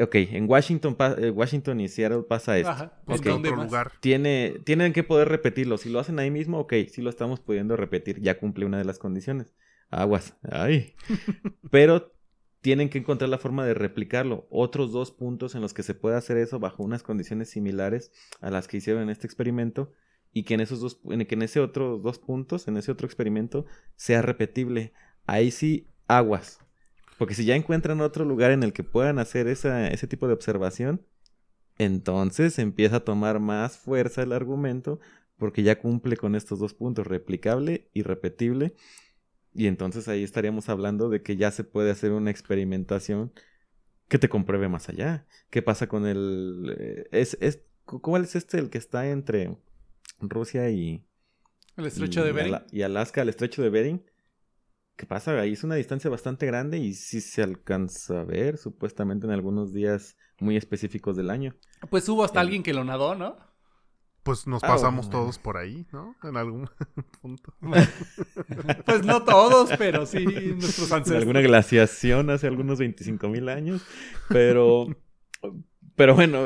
[0.00, 2.70] Ok, en Washington, eh, Washington y Seattle pasa esto.
[2.70, 3.02] Ajá.
[3.04, 3.92] Pues ¿En que dónde otro lugar.
[4.00, 5.76] Tiene, tienen que poder repetirlo.
[5.76, 8.20] Si lo hacen ahí mismo, ok, sí lo estamos pudiendo repetir.
[8.20, 9.54] Ya cumple una de las condiciones.
[9.90, 10.36] Aguas.
[10.50, 10.94] Ay.
[11.70, 12.14] Pero
[12.62, 14.46] tienen que encontrar la forma de replicarlo.
[14.50, 18.50] Otros dos puntos en los que se puede hacer eso bajo unas condiciones similares a
[18.50, 19.92] las que hicieron en este experimento.
[20.32, 23.06] Y que en esos dos, en que en ese otro dos puntos, en ese otro
[23.06, 23.66] experimento,
[23.96, 24.94] sea repetible.
[25.26, 26.60] Ahí sí, aguas.
[27.22, 30.32] Porque si ya encuentran otro lugar en el que puedan hacer esa, ese tipo de
[30.32, 31.06] observación,
[31.78, 34.98] entonces empieza a tomar más fuerza el argumento
[35.36, 38.74] porque ya cumple con estos dos puntos, replicable y repetible.
[39.54, 43.32] Y entonces ahí estaríamos hablando de que ya se puede hacer una experimentación
[44.08, 45.24] que te compruebe más allá.
[45.48, 46.74] ¿Qué pasa con el...
[46.76, 49.56] eh, Es, es, ¿Cuál es este el que está entre
[50.18, 51.06] Rusia y,
[51.76, 52.58] El estrecho y de Bering.
[52.72, 54.02] Y Alaska, el estrecho de Bering?
[54.96, 55.38] ¿Qué pasa?
[55.40, 59.72] Ahí es una distancia bastante grande y sí se alcanza a ver, supuestamente en algunos
[59.72, 61.54] días muy específicos del año.
[61.90, 63.36] Pues hubo hasta alguien que lo nadó, ¿no?
[64.22, 65.10] Pues nos Ah, pasamos bueno.
[65.10, 66.16] todos por ahí, ¿no?
[66.22, 66.68] En algún
[67.22, 67.54] punto.
[68.86, 71.16] Pues no todos, pero sí nuestros en ancestros.
[71.16, 73.82] alguna glaciación hace algunos 25 mil años,
[74.28, 74.86] pero,
[75.96, 76.44] pero bueno,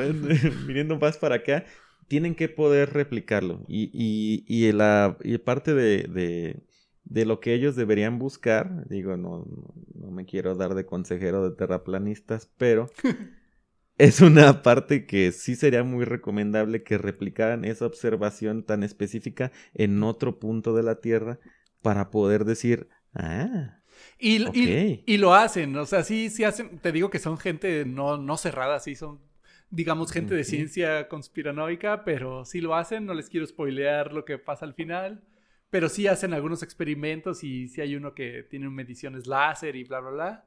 [0.67, 1.65] viniendo más para acá,
[2.09, 6.63] tienen que poder replicarlo y, y, y, la, y parte de, de,
[7.07, 9.47] de lo que ellos deberían buscar, digo, no,
[9.95, 12.91] no, me quiero dar de consejero de terraplanistas, pero
[13.99, 20.03] es una parte que sí sería muy recomendable que replicaran esa observación tan específica en
[20.03, 21.39] otro punto de la Tierra
[21.83, 23.81] para poder decir, ah,
[24.19, 27.85] Y, y- y lo hacen, o sea, sí, sí hacen, te digo que son gente
[27.85, 29.21] no, no cerrada, sí son,
[29.71, 34.39] digamos, gente de ciencia conspiranoica, pero sí lo hacen, no les quiero spoilear lo que
[34.39, 35.23] pasa al final,
[35.77, 40.01] pero sí hacen algunos experimentos y sí hay uno que tiene mediciones láser y bla,
[40.01, 40.47] bla, bla.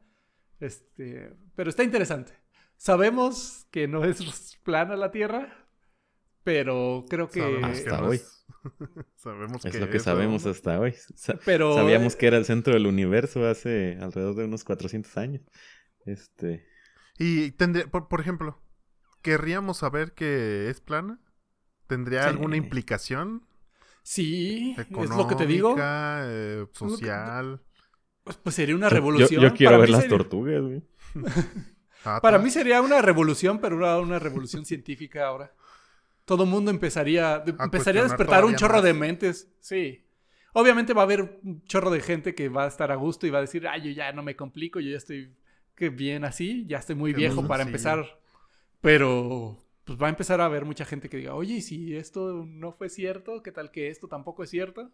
[0.60, 2.34] Este, pero está interesante.
[2.78, 5.68] Sabemos que no es plana la Tierra,
[6.44, 7.42] pero creo que...
[7.42, 8.16] Sabemos Hasta que no hoy.
[8.16, 8.46] es-
[9.18, 10.96] sabemos Es que lo que es sabemos hasta hoy.
[11.14, 15.44] Sa- Pero, Sabíamos que era el centro del universo hace alrededor de unos 400 años.
[16.08, 16.66] Este,
[17.20, 18.60] Y tendría, por, por ejemplo,
[19.22, 21.20] ¿querríamos saber que es plana?
[21.86, 22.30] ¿Tendría Sí.
[22.30, 23.46] alguna implicación?
[24.12, 25.76] Sí, Económica, es lo que te digo.
[25.80, 27.62] eh, social.
[28.24, 29.40] Pues, pues sería una yo- revolución.
[29.44, 30.82] Yo, quiero Para ver mí las sería- tortugas, güey.
[32.06, 35.54] Ah, Para mí sería una revolución, pero una, una revolución científica ahora.
[36.26, 38.84] Todo el mundo empezaría, de- empezaría a despertar un chorro más.
[38.84, 39.48] de mentes.
[39.60, 40.04] Sí.
[40.54, 43.30] Obviamente va a haber un chorro de gente que va a estar a gusto y
[43.30, 45.36] va a decir, ay, yo ya no me complico, yo ya estoy
[45.76, 47.68] que bien así, ya estoy muy Qué viejo bien, para sí.
[47.70, 48.20] empezar.
[48.82, 52.46] Pero pues va a empezar a haber mucha gente que diga, oye, ¿y si esto
[52.46, 54.92] no fue cierto, ¿qué tal que esto tampoco es cierto?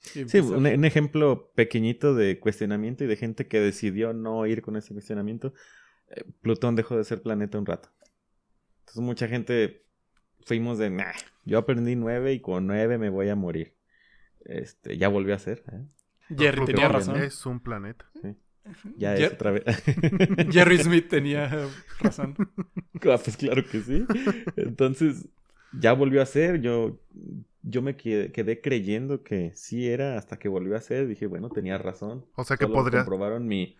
[0.00, 4.74] Sí, un, un ejemplo pequeñito de cuestionamiento y de gente que decidió no ir con
[4.74, 5.54] ese cuestionamiento.
[6.08, 7.88] Eh, Plutón dejó de ser planeta un rato.
[8.80, 9.86] Entonces mucha gente
[10.44, 11.12] fuimos de, nah,
[11.44, 13.76] yo aprendí nueve y con nueve me voy a morir.
[14.44, 15.62] Este, ya volvió a ser.
[15.72, 15.86] ¿eh?
[16.36, 17.16] Jerry Plutón tenía razón.
[17.22, 18.10] Es un planeta.
[18.96, 19.64] Ya Jer- es otra vez.
[20.50, 21.68] Jerry Smith tenía
[22.00, 22.34] razón.
[23.08, 24.04] Ah, pues claro que sí.
[24.56, 25.28] Entonces,
[25.78, 26.60] ya volvió a ser.
[26.60, 26.98] Yo,
[27.62, 31.06] yo me quedé, quedé creyendo que sí era hasta que volvió a ser.
[31.06, 32.24] Dije, bueno, tenía razón.
[32.36, 33.76] O sea que Solo podría, comprobaron mi,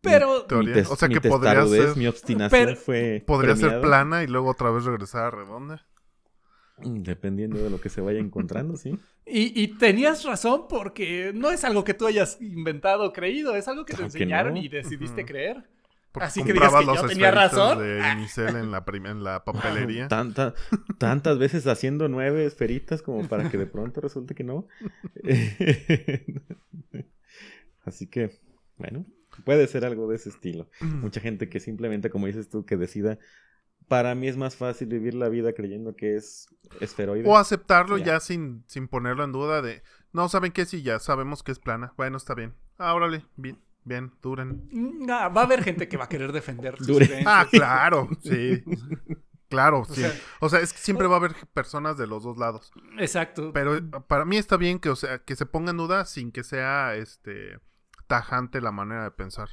[0.00, 0.74] Pero, mi, Teoría.
[0.74, 4.26] tes- O sea mi que podría ser- mi obstinación Pero- fue podría ser plana y
[4.26, 5.84] luego otra vez regresar a redonda.
[6.82, 8.96] Mm, Dependiendo de lo que se vaya encontrando, sí.
[9.30, 13.68] Y, y tenías razón porque no es algo que tú hayas inventado o creído, es
[13.68, 14.60] algo que te que enseñaron no.
[14.60, 15.68] y decidiste creer.
[16.12, 17.78] Porque Así que digas que comprabas yo los tenía esferitos razón.
[17.82, 20.08] de Unicel en la, en la papelería.
[20.08, 20.54] Tanta-
[20.96, 24.66] tantas veces haciendo nueve esferitas como para que de pronto resulte que no.
[27.84, 28.30] Así que,
[28.76, 29.04] bueno,
[29.44, 30.68] puede ser algo de ese estilo.
[30.80, 33.18] Mucha gente que simplemente, como dices tú, que decida.
[33.88, 36.46] Para mí es más fácil vivir la vida creyendo que es
[36.80, 37.26] esferoide.
[37.28, 38.04] O aceptarlo Ya.
[38.04, 39.82] ya, sin, sin ponerlo en duda de,
[40.12, 40.66] no, ¿saben qué?
[40.66, 41.94] Sí, ya sabemos que es plana.
[41.96, 42.54] Bueno, está bien.
[42.76, 44.68] Ah, órale, bien, bien, duren.
[44.72, 47.06] Nah, va a haber gente que va a querer defender sus Dure.
[47.06, 47.34] creencias.
[47.34, 48.62] Ah, claro, sí.
[49.50, 50.02] Claro, sí.
[50.02, 52.70] sea- o sea, es que siempre va a haber personas de los dos lados.
[52.98, 53.50] Exacto.
[53.54, 56.32] Pero eh, para mí está bien que, o sea, que se ponga en duda sin
[56.32, 57.58] que sea, este,
[58.08, 59.48] tajante la manera de pensar.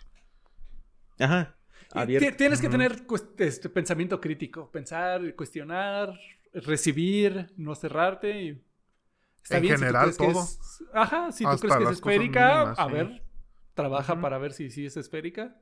[1.17, 1.55] Ajá.
[2.01, 2.37] Abierto.
[2.37, 3.05] Tienes que tener
[3.37, 6.13] este, pensamiento crítico, pensar, cuestionar,
[6.53, 8.41] recibir, no cerrarte.
[8.43, 8.61] y-
[9.43, 10.45] Está En bien, general, si tú crees todo.
[10.45, 12.91] que es- Ajá, si tú crees que es esférica, mínimas, a sí.
[12.93, 13.23] ver,
[13.75, 15.55] trabaja para ver si sí es esférica.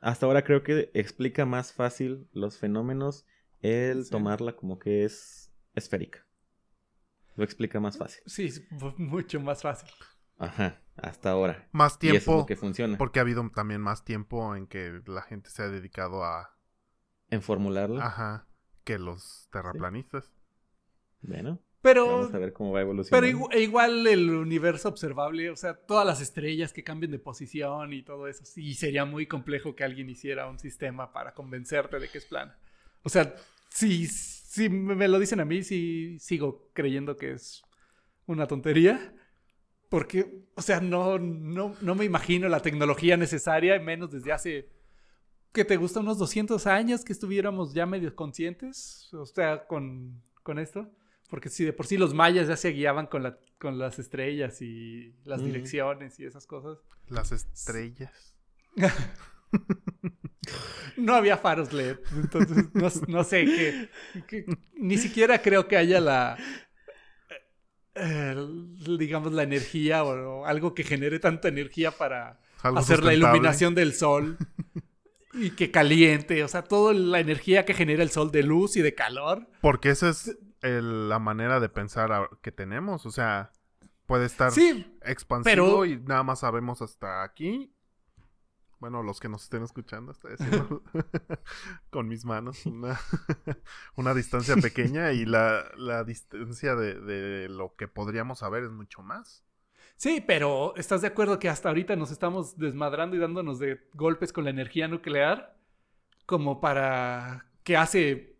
[0.00, 3.26] Hasta ahora creo que explica más fácil los fenómenos
[3.60, 4.10] el Sí.
[4.10, 6.24] tomarla como que es esférica.
[7.36, 8.22] Lo explica más fácil.
[8.26, 8.62] Sí, es
[8.98, 9.88] mucho más fácil.
[10.38, 11.68] Ajá, hasta ahora.
[11.72, 12.98] Más Y eso es tiempo, lo que funciona.
[12.98, 16.56] porque ha habido también más tiempo en que la gente se ha dedicado a,
[17.30, 18.00] En formularlo.
[18.00, 18.46] ajá,
[18.84, 20.32] que los terraplanistas.
[21.22, 23.26] Bueno, Pero, vamos a ver cómo va evolucionando.
[23.26, 27.92] pero igu- igual el universo observable, o sea, todas las estrellas que cambien de posición
[27.92, 32.08] y todo eso, sí, sería muy complejo que alguien hiciera un sistema para convencerte de
[32.08, 32.56] que es plana.
[33.02, 33.34] O sea,
[33.68, 37.62] si, si me lo dicen a mí, sí sigo creyendo que es
[38.26, 39.14] una tontería.
[39.92, 44.70] Porque, o sea, no, no, no me imagino la tecnología necesaria, menos desde hace,
[45.52, 46.00] ¿qué te gusta?
[46.00, 50.90] Unos 200 años que estuviéramos ya medio conscientes, o sea, con, con esto.
[51.28, 54.62] Porque si de por sí los mayas ya se guiaban con, la, con las estrellas
[54.62, 56.78] y las direcciones y esas cosas.
[57.08, 58.34] Las estrellas.
[60.96, 63.88] No había faros LED, entonces no, no sé
[64.26, 66.36] qué- Ni siquiera creo que haya la.
[67.94, 68.34] Eh,
[68.98, 73.74] digamos, la energía o, o algo que genere tanta energía para Algo hacer la iluminación
[73.74, 74.38] del sol
[75.34, 76.42] y que caliente.
[76.44, 79.46] O sea, toda la energía que genera el sol de luz y de calor.
[79.60, 83.04] Porque esa es el- la manera de pensar que tenemos.
[83.06, 83.50] O sea,
[84.06, 87.72] puede estar Sí, expansivo pero- y nada más sabemos hasta aquí.
[88.82, 90.82] Bueno, los que nos estén escuchando, estoy haciendo
[91.90, 92.98] con mis manos una,
[93.96, 99.00] una distancia pequeña y la, la distancia de, de lo que podríamos saber es mucho
[99.00, 99.44] más.
[99.94, 104.32] sí, pero ¿estás de acuerdo que hasta ahorita nos estamos desmadrando y dándonos de golpes
[104.32, 105.56] con la energía nuclear?
[106.26, 108.34] Como para que hace,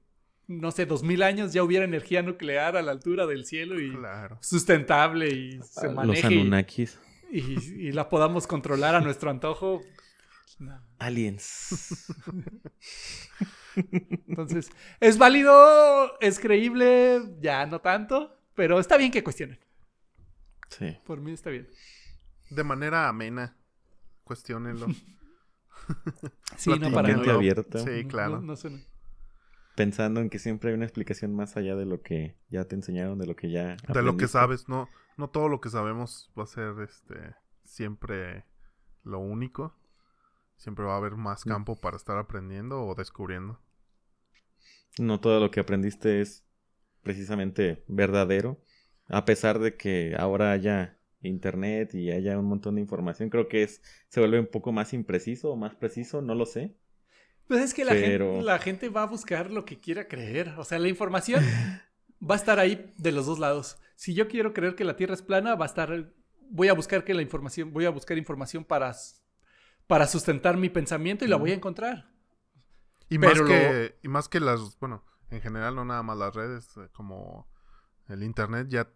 [0.48, 3.94] no sé, dos mil años ya hubiera energía nuclear a la altura del cielo y
[3.96, 4.38] Claro.
[4.40, 6.98] sustentable y se Los maneje y, Anunnakis.
[7.30, 9.82] y- y la podamos controlar a nuestro antojo.
[10.58, 10.80] No.
[10.98, 12.06] Aliens.
[14.28, 16.18] Entonces, ¿es válido?
[16.20, 17.22] ¿Es creíble?
[17.40, 19.58] Ya no tanto, pero está bien que cuestionen.
[20.68, 20.98] Sí.
[21.04, 21.68] Por mí está bien.
[22.50, 23.56] De manera amena.
[24.24, 24.86] Cuestiónenlo.
[26.56, 27.32] Sí, no para no.
[27.32, 27.80] abierta.
[27.80, 28.36] Sí, claro.
[28.36, 28.78] No, no suena.
[29.74, 33.18] Pensando en que siempre hay una explicación más allá de lo que ya te enseñaron,
[33.18, 33.76] de lo que ya.
[33.88, 37.34] De lo que sabes, no, no todo lo que sabemos va a ser este
[37.64, 38.44] siempre
[39.02, 39.74] lo único.
[40.62, 41.48] Siempre va a haber más Mm.
[41.48, 43.58] campo para estar aprendiendo o descubriendo.
[44.96, 46.44] No todo lo que aprendiste es
[47.02, 48.60] precisamente verdadero.
[49.08, 53.64] A pesar de que ahora haya internet y haya un montón de información, creo que
[53.64, 56.76] es se vuelve un poco más impreciso o más preciso, no lo sé.
[57.48, 60.50] Pues es que la, Pero- gente, la gente va a buscar lo que quiera creer.
[60.58, 61.42] O sea, la información
[62.22, 63.78] va a estar ahí de los dos lados.
[63.96, 66.12] Si yo quiero creer que la Tierra es plana, va a estar.
[66.50, 68.94] Voy a buscar que la información, voy a buscar información para,
[69.86, 72.10] para sustentar mi pensamiento y la voy a encontrar.
[73.08, 76.16] Y Pero más lo- que y más que las, bueno, en general no nada más
[76.16, 77.46] las redes, eh, como
[78.08, 78.88] el internet ya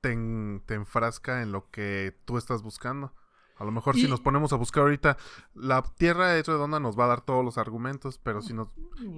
[0.00, 3.14] te, en- te enfrasca en lo que tú estás buscando.
[3.56, 5.16] A lo mejor Y- si nos ponemos a buscar ahorita,
[5.54, 8.74] la Tierra es redonda, nos va a dar todos los argumentos, pero si nos...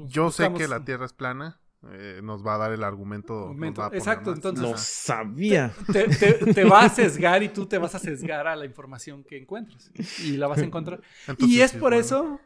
[0.06, 1.60] Yo sé que la Tierra es plana,
[1.92, 3.32] eh, nos va a dar el argumento.
[3.34, 4.38] nos Argumento, va a poner exacto, más.
[4.38, 5.72] entonces- Lo sabía.
[5.92, 9.24] te, te- te va a sesgar y tú te vas a sesgar a la información
[9.24, 9.90] que encuentres.
[10.24, 11.00] Y la vas a encontrar.
[11.26, 12.00] Entonces, y es sí, por bueno.
[12.00, 12.40] eso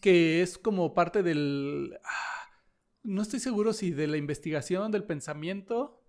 [0.00, 1.96] que es como parte del...
[2.04, 2.48] ah,
[3.02, 6.02] No estoy seguro si de la investigación, del pensamiento,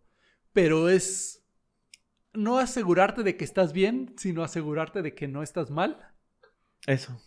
[0.54, 1.44] pero es
[2.34, 6.10] no asegurarte de que estás bien, sino asegurarte de que no estás mal.
[6.88, 7.22] Eso.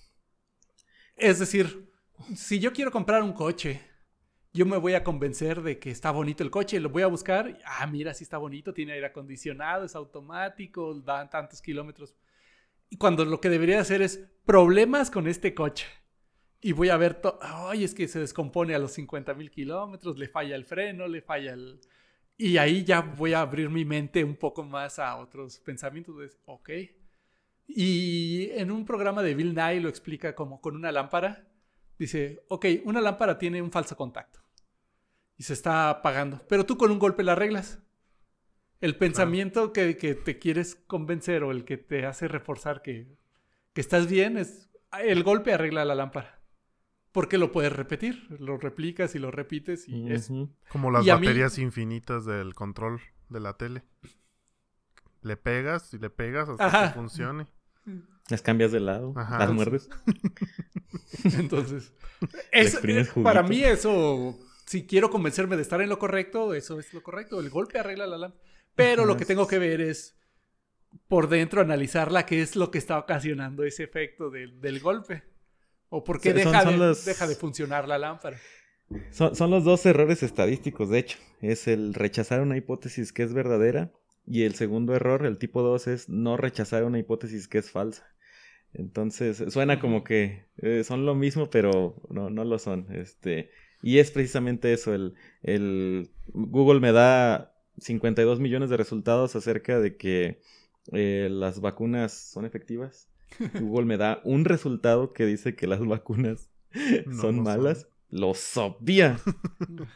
[1.16, 1.90] Es decir,
[2.36, 3.80] si yo quiero comprar un coche,
[4.52, 7.58] yo me voy a convencer de que está bonito el coche, lo voy a buscar.
[7.64, 12.14] Ah, mira, sí está bonito, tiene aire acondicionado, es automático, dan tantos kilómetros.
[12.98, 15.86] cuando lo que debería hacer es problemas con este coche.
[16.60, 20.28] Y voy a ver, ay, es que se descompone a los 50 mil kilómetros, le
[20.28, 21.80] falla el freno, le falla el...
[22.36, 26.18] Y ahí ya voy a abrir mi mente un poco más a otros pensamientos.
[26.18, 26.70] de, ok.
[27.66, 31.46] Y en un programa de Bill Nye lo explica como con una lámpara.
[31.98, 34.40] Dice, ok, una lámpara tiene un falso contacto.
[35.36, 36.40] Y se está apagando.
[36.48, 37.80] Pero tú con un golpe la arreglas.
[38.80, 43.16] El pensamiento que, que te quieres convencer o el que te hace reforzar que,
[43.72, 44.70] que estás bien es
[45.02, 46.40] el golpe arregla la lámpara.
[47.10, 48.26] Porque lo puedes repetir.
[48.38, 50.30] Lo replicas y lo repites y es.
[50.68, 53.82] Como las Y mí- baterías infinitas del control de la tele.
[55.22, 56.88] Le pegas y le pegas hasta Ajá.
[56.88, 57.46] que funcione.
[58.28, 59.38] Las cambias de lado, Ajá.
[59.38, 59.88] las muerdes.
[61.38, 61.92] Entonces,
[62.52, 66.92] es- eh, para mí eso, si quiero convencerme de estar en lo correcto, eso es
[66.92, 67.40] lo correcto.
[67.40, 68.42] El golpe arregla la lámpara.
[68.74, 70.16] Pero lo que tengo que ver es
[71.08, 75.24] por dentro analizarla qué es lo que está ocasionando ese efecto del, del golpe.
[75.88, 78.38] O por qué son- deja, son de, los- deja de funcionar la lámpara.
[79.10, 81.18] Son, son los dos errores estadísticos, de hecho.
[81.40, 83.92] Es el rechazar una hipótesis que es verdadera
[84.26, 88.06] y el segundo error, el tipo 2, es no rechazar una hipótesis que es falsa.
[88.74, 92.86] Entonces, suena como que eh, son lo mismo, pero no, no lo son.
[92.94, 93.50] Este,
[93.82, 99.96] y es precisamente eso, el, el Google me da 52 millones de resultados acerca de
[99.96, 100.40] que
[100.92, 103.08] eh, las vacunas son efectivas.
[103.60, 106.50] Google me da un resultado que dice que las vacunas
[107.06, 107.88] No son malas.
[108.10, 109.18] Lo sabía.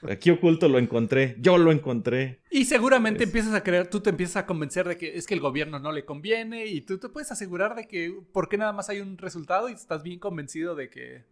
[0.09, 1.37] Aquí oculto lo encontré.
[1.41, 2.41] Yo lo encontré.
[2.51, 5.33] Y seguramente Es- empiezas a creer, tú te empiezas a convencer de que es que
[5.35, 8.73] el gobierno no le conviene y tú te puedes asegurar de que, ¿por qué nada
[8.75, 11.25] más hay un resultado y estás bien convencido de que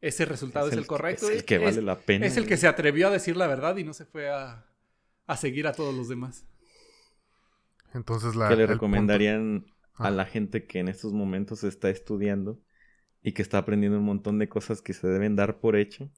[0.00, 1.28] ese resultado es, el, correcto?
[1.30, 2.26] Es el que vale la pena.
[2.26, 4.66] Es el que se atrevió a decir la verdad y no se fue a,
[5.28, 6.44] a seguir a todos los demás.
[7.94, 8.48] Entonces la...
[8.48, 10.10] que le recomendarían a Ah.
[10.10, 12.58] la gente que en estos momentos está estudiando
[13.22, 16.10] y que está aprendiendo un montón de cosas que se deben dar por hecho.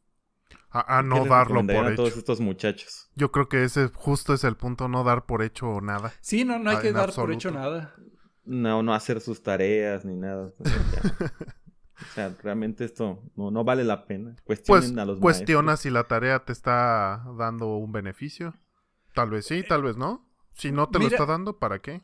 [0.81, 2.18] A, a ¿Qué no darlo por a todos hecho.
[2.18, 3.11] estos muchachos.
[3.14, 6.12] Yo creo que ese justo es el punto, no dar por hecho nada.
[6.20, 7.95] Sí, no, no hay Ah, que dar por hecho nada.
[8.45, 10.53] No, no hacer sus tareas ni nada.
[10.59, 11.03] O sea,
[12.03, 14.37] o sea, realmente esto no, no vale la pena.
[14.45, 15.81] Cuestionen Pues a los cuestiona maestros.
[15.83, 18.55] si la tarea te está dando un beneficio.
[19.14, 20.29] Tal vez sí, tal vez no.
[20.53, 22.03] Si no te lo está dando, ¿para qué?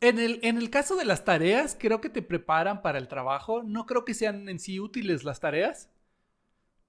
[0.00, 3.62] En el, en el caso de las tareas, creo que te preparan para el trabajo.
[3.62, 5.90] No creo que sean en sí útiles las tareas.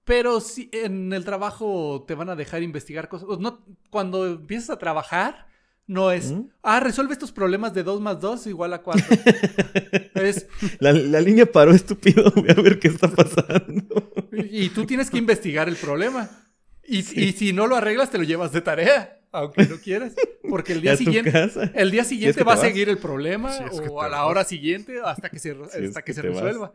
[0.04, 3.38] Pero sí, en el trabajo te van a dejar investigar cosas.
[3.38, 5.46] No, cuando empiezas a trabajar,
[5.86, 6.48] no es, ¿Mm?
[6.62, 9.04] ah, resuelve estos problemas de 2 más 2 igual a 4.
[10.14, 10.46] es,
[10.78, 12.30] La, la línea paró estúpido.
[12.36, 14.12] Voy a ver qué está pasando.
[14.32, 16.28] y tú tienes que investigar el problema.
[16.86, 17.24] Y, Sí.
[17.24, 20.12] y si no lo arreglas, te lo llevas de tarea, aunque no quieras.
[20.50, 21.32] Porque el día siguiente...
[21.32, 21.70] casa.
[21.74, 24.18] El día siguiente que va a seguir el problema Si es que o a la
[24.18, 24.26] vas.
[24.30, 26.70] hora siguiente hasta que se, Si es hasta que que se vas.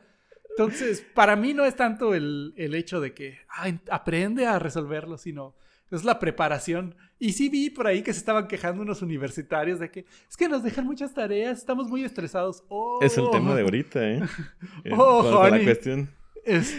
[0.63, 4.59] Entonces, para mí no es tanto el, el hecho de que ah, en- aprende a
[4.59, 5.55] resolverlo, sino
[5.91, 6.95] es la preparación.
[7.17, 10.49] Y sí vi por ahí que se estaban quejando unos universitarios de que es que
[10.49, 12.63] nos dejan muchas tareas, estamos muy estresados.
[12.69, 14.21] Oh, Es el tema de ahorita, ¿eh?
[14.91, 16.09] Oh, con- con la cuestión.
[16.45, 16.75] es-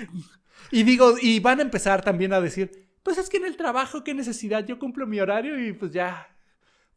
[0.70, 4.04] Y digo, y van a empezar también a decir, pues es que en el trabajo,
[4.04, 6.26] qué necesidad, yo cumplo mi horario y pues ya.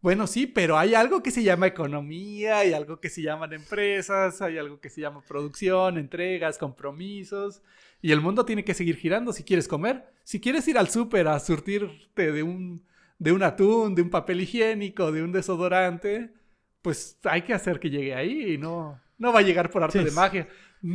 [0.04, 4.42] Bueno, sí, pero hay algo que se llama economía, hay algo que se llaman empresas,
[4.42, 7.62] hay algo que se llama producción, entregas, compromisos.
[8.02, 10.04] Y el mundo tiene que seguir girando si quieres comer.
[10.26, 12.86] Si quieres ir al súper a surtirte de un,
[13.18, 16.34] de un atún, de un papel higiénico, de un desodorante,
[16.82, 20.00] pues hay que hacer que llegue ahí y no, no va a llegar por arte
[20.00, 20.50] Sí, de magia.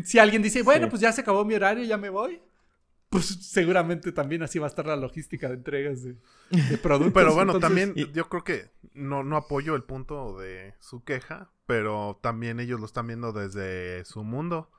[0.05, 0.91] Si alguien dice, bueno, Sí.
[0.91, 2.43] pues ya se acabó mi horario, ya me voy,
[3.11, 6.17] pues seguramente también así va a estar la logística de entregas de,
[6.51, 7.15] de productos.
[7.15, 11.05] Pero bueno, Entonces, también y- yo creo que no, no apoyo el punto de su
[11.05, 14.71] queja, pero también ellos lo están viendo desde su mundo.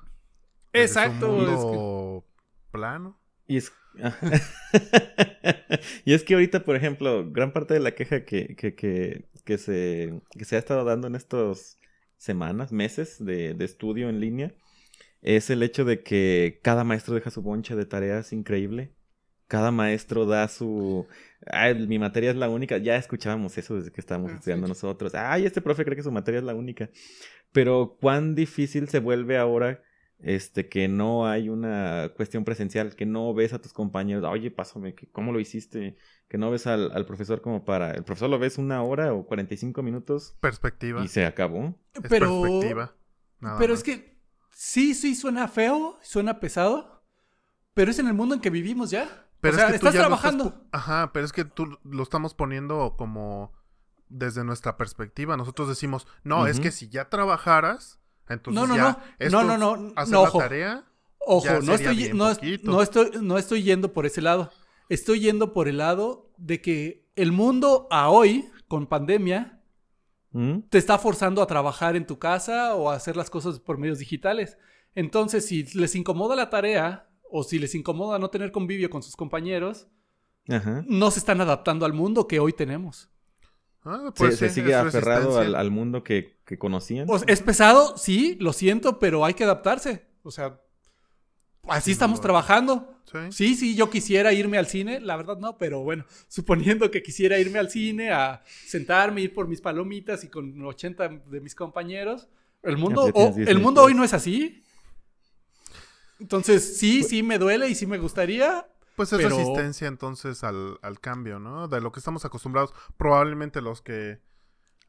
[0.74, 1.44] desde su Exacto.
[1.44, 2.30] es que-
[2.72, 3.20] plano.
[3.48, 3.72] Y es...
[6.06, 9.58] y es que ahorita, por ejemplo, gran parte de la queja que, que, que, que
[9.58, 11.80] se, que se ha estado dando en estas
[12.18, 14.54] semanas, meses de, de estudio en línea,
[15.22, 18.94] es el hecho de que cada maestro deja su boncha de tareas increíble.
[19.48, 21.08] Cada maestro da su...
[21.48, 22.78] Ay, mi materia es la única.
[22.78, 24.72] Ya escuchábamos eso desde que estábamos Ah, estudiando sí.
[24.72, 25.16] nosotros.
[25.16, 26.90] Ay, este profe cree que su materia es la única.
[27.52, 29.82] Pero cuán difícil se vuelve ahora
[30.20, 34.94] este, que no hay una cuestión presencial, que no ves a tus compañeros, oye, pásame,
[34.94, 35.96] que- ¿cómo lo hiciste?
[36.28, 37.92] Que no ves al, al profesor como para...
[37.94, 41.04] El profesor lo ves una hora o 45 minutos Perspectiva.
[41.04, 41.74] y se acabó.
[41.96, 42.96] Es pero, perspectiva.
[43.40, 43.80] nada pero más.
[43.80, 44.19] es que
[44.52, 47.04] sí, sí suena feo, suena pesado,
[47.74, 49.26] pero es en el mundo en que vivimos ya.
[49.42, 50.46] Pero o sea, es que estás trabajando.
[50.46, 53.54] pu- Ajá, pero es que tú lo estamos poniendo como
[54.10, 55.38] desde nuestra perspectiva.
[55.38, 56.64] Nosotros decimos, no, es Ujú.
[56.64, 59.00] que si ya trabajaras, Entonces No, no, ya no.
[59.18, 59.94] esto, No, no, no.
[59.96, 60.38] hacer No, la ojo.
[60.40, 60.86] tarea,
[61.20, 62.26] Ojo, Ya no sería estoy, bien no,
[62.64, 64.52] no estoy, no estoy yendo por ese lado.
[64.88, 69.59] Estoy yendo por el lado de que el mundo a hoy, con pandemia,
[70.32, 70.60] ¿Mm?
[70.70, 73.98] te está forzando a trabajar en tu casa o a hacer las cosas por medios
[74.00, 74.58] digitales.
[74.96, 79.16] Entonces, si les incomoda la tarea o si les incomoda no tener convivio con sus
[79.16, 79.88] compañeros,
[80.48, 80.84] Ajá.
[80.88, 83.10] no se están adaptando al mundo que hoy tenemos.
[83.84, 87.08] ah, Se, pues se sí, sigue es aferrado al, mundo que, que conocían.
[87.10, 90.08] O sea, es pesado, sí, lo siento, pero hay que adaptarse.
[90.24, 90.60] O sea,
[91.70, 92.96] así estamos trabajando.
[93.12, 93.18] Sí.
[93.32, 97.40] Sí, sí, yo quisiera irme al cine, la verdad no, pero bueno, suponiendo que quisiera
[97.40, 102.28] irme al cine a sentarme, ir por mis palomitas y con 80 de mis compañeros,
[102.62, 104.62] el mundo, el mundo hoy no es así.
[106.20, 108.68] Entonces, sí, sí me duele y sí me gustaría.
[108.96, 111.68] Pues es Pero- resistencia entonces al, al cambio, ¿no?
[111.70, 112.74] De lo que estamos acostumbrados.
[112.98, 114.20] Probablemente los que.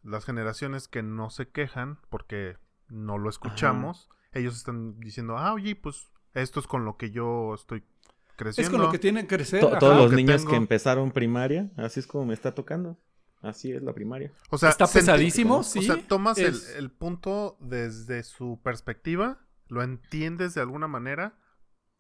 [0.03, 2.57] Las generaciones que no se quejan porque
[2.89, 7.55] no lo escuchamos, ellos están diciendo, ah, oye, pues esto es con lo que yo
[7.55, 8.73] estoy Es creciendo.
[8.79, 9.61] con lo que tienen que crecer.
[9.61, 9.79] To- ajá.
[9.79, 10.51] todos los que niños tengo.
[10.51, 12.97] que empezaron primaria, así es como me está tocando.
[13.43, 14.33] Así es la primaria.
[14.51, 19.83] O sea, Está pesadísimo, O sea, tomas el- es- el, punto desde su perspectiva, lo
[19.83, 21.39] entiendes de alguna manera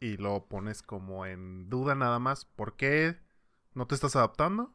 [0.00, 2.44] y lo pones como en duda nada más.
[2.44, 3.16] ¿Por qué
[3.74, 4.74] no te estás adaptando?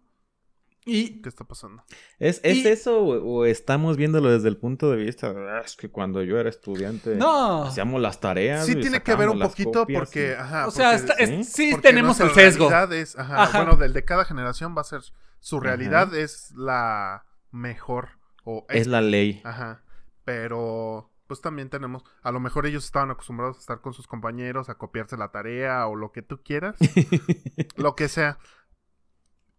[0.87, 1.83] Y ¿Qué está pasando?
[2.19, 5.61] ¿Es, es Y- eso o, o estamos viéndolo desde el punto de vista de, "Ah,
[5.65, 8.67] es que cuando yo era estudiante no, hacíamos las tareas?
[8.67, 11.13] Sí y tiene que ver un poquito copias porque, y- ajá, o sea, porque- está-
[11.39, 11.71] es- ¿sí?
[11.71, 12.69] porque tenemos el sesgo.
[12.69, 13.63] realidad es- ajá, Ajá.
[13.63, 15.01] bueno, del de cada generación va a ser
[15.39, 15.65] su Ajá.
[15.65, 18.09] realidad es la mejor
[18.43, 19.41] o Es la ley.
[19.43, 19.81] Ajá.
[20.23, 24.69] Pero pues también tenemos, a lo mejor ellos estaban acostumbrados a estar con sus compañeros,
[24.69, 26.75] a copiarse la tarea o lo que tú quieras,
[27.75, 28.37] lo que sea.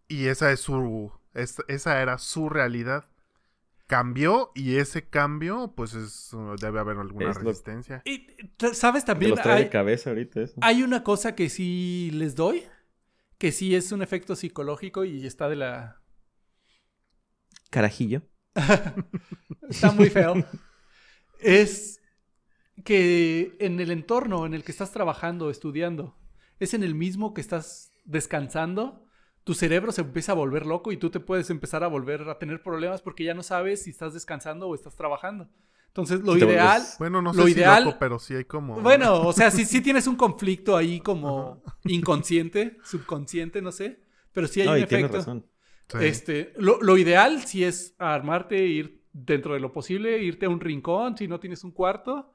[0.07, 3.05] Y esa es su, es- esa era su realidad.
[3.87, 8.01] Cambió y ese cambio, pues es, uh, debe haber alguna Es lo- resistencia.
[8.05, 8.27] y,
[8.73, 9.31] ¿sabes también?
[9.31, 10.55] los trae de Hay, cabeza ahorita eso.
[10.61, 12.63] hay una cosa que sí les doy,
[13.37, 16.01] que sí es un efecto psicológico y está de la...
[17.69, 18.21] Carajillo.
[19.69, 20.35] Está muy feo.
[21.39, 22.01] es
[22.83, 26.17] que en el entorno en el que estás trabajando, estudiando,
[26.59, 29.06] es en el mismo que estás descansando,
[29.47, 32.37] tu cerebro se empieza a volver loco y tú te puedes empezar a volver a
[32.37, 35.47] tener problemas porque ya no sabes si estás descansando o estás trabajando.
[35.87, 36.83] Entonces, lo ideal...
[36.99, 38.81] Bueno, no Lo sé ideal- si loco, pero sí hay como...
[38.81, 44.01] Bueno, o sea, sí, sí tienes un conflicto ahí como inconsciente, subconsciente, no sé,
[44.33, 45.17] pero sí hay no, un y tienes efecto.
[45.17, 45.45] razón.
[45.87, 45.97] Sí.
[46.01, 50.59] Este, lo, lo ideal sí es armarte, ir dentro de lo posible, irte a un
[50.59, 52.33] rincón si no tienes un cuarto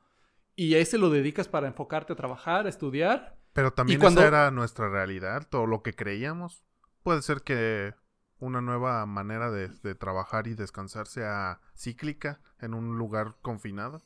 [0.56, 3.36] y a ese lo dedicas para enfocarte a trabajar, a estudiar.
[3.52, 6.64] Pero también cuando- esa era nuestra realidad, todo lo que creíamos.
[7.03, 7.94] Puede ser que
[8.38, 14.03] una nueva manera de, de trabajar y descansar sea cíclica en un lugar confinado.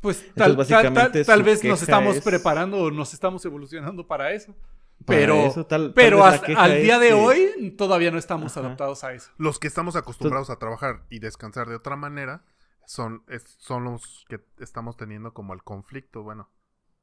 [0.00, 3.12] Pues Entonces, tal, tal- básicamente, tal- tal su vez nos estamos es- preparando o nos
[3.14, 4.54] estamos evolucionando para eso.
[5.04, 8.52] Para Pero, eso, tal- tal pero hasta- al día de que- hoy todavía no estamos
[8.56, 8.66] Ajá.
[8.66, 9.30] adaptados a eso.
[9.36, 12.44] Los que estamos acostumbrados a trabajar y descansar de otra manera
[12.86, 16.50] son, es- son los que estamos teniendo como el conflicto, bueno.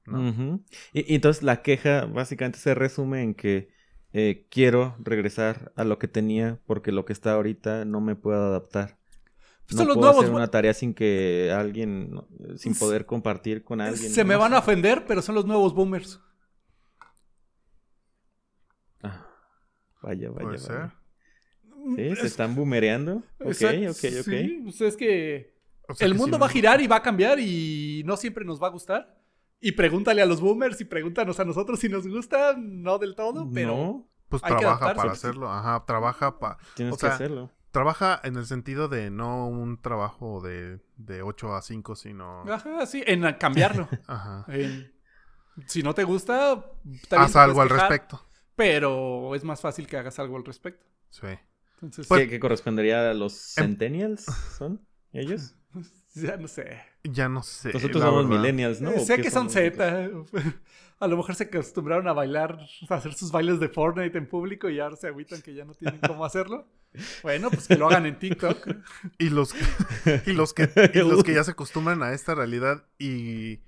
[0.05, 0.29] ¿no?
[0.29, 0.63] Ujú.
[0.91, 3.69] y, y entonces la queja básicamente se resume en que
[4.13, 8.41] eh, quiero regresar a lo que tenía porque lo que está ahorita no me puedo
[8.45, 8.97] adaptar.
[9.65, 10.23] Pues no los puedo nuevos.
[10.25, 12.11] hacer una tarea sin que alguien,
[12.57, 14.11] sin poder compartir con alguien.
[14.11, 14.55] Se me no van sé.
[14.57, 16.19] a ofender, pero son los nuevos boomers.
[19.01, 19.25] Ah,
[20.01, 20.75] vaya, vaya, Puede ser.
[20.77, 20.95] vaya.
[21.95, 23.23] Sí, se Es- están boomereando.
[23.39, 24.25] Ok, exacto, ok, ok.
[24.25, 25.53] Sí, pues es que
[25.89, 28.45] O sea el que mundo va a girar y va a cambiar y no siempre
[28.45, 29.17] nos va a gustar.
[29.65, 33.49] Y pregúntale a los boomers y pregúntanos a nosotros si nos gusta, no del todo,
[33.53, 35.01] pero No, Pues hay que trabaja adaptarse.
[35.01, 36.57] para hacerlo, ajá, trabaja para...
[36.75, 37.49] tienes O sea, que hacerlo.
[37.71, 42.43] Trabaja en el sentido de no un trabajo de, de 8 a 5, sino...
[42.51, 43.87] ajá, sí, en cambiarlo.
[44.07, 44.45] Ajá.
[44.49, 44.91] En-
[45.67, 46.65] si no te gusta,
[47.11, 48.27] Haz algo al respecto.
[48.55, 50.85] Pero es más fácil que hagas algo al respecto.
[51.09, 51.27] Sí.
[51.75, 54.25] Entonces, Pues- ¿Qué, qué correspondería a los Em- centennials?
[54.57, 55.55] ¿Son ellos?
[56.15, 56.81] ya no sé.
[57.03, 57.71] Ya no sé.
[57.73, 58.41] Nosotros somos verdad.
[58.41, 58.91] millennials, ¿no?
[58.91, 59.49] Eh, ¿O sé que son?
[59.49, 60.09] Z.
[60.99, 62.57] A lo mejor se acostumbraron a bailar,
[62.89, 65.73] a hacer sus bailes de Fortnite en público y ahora se agüitan que ya no
[65.73, 66.65] tienen cómo hacerlo.
[67.23, 68.69] Bueno, pues que lo hagan en TikTok.
[69.17, 69.53] Y los,
[70.25, 73.59] y los que y los que ya se acostumbran a esta realidad y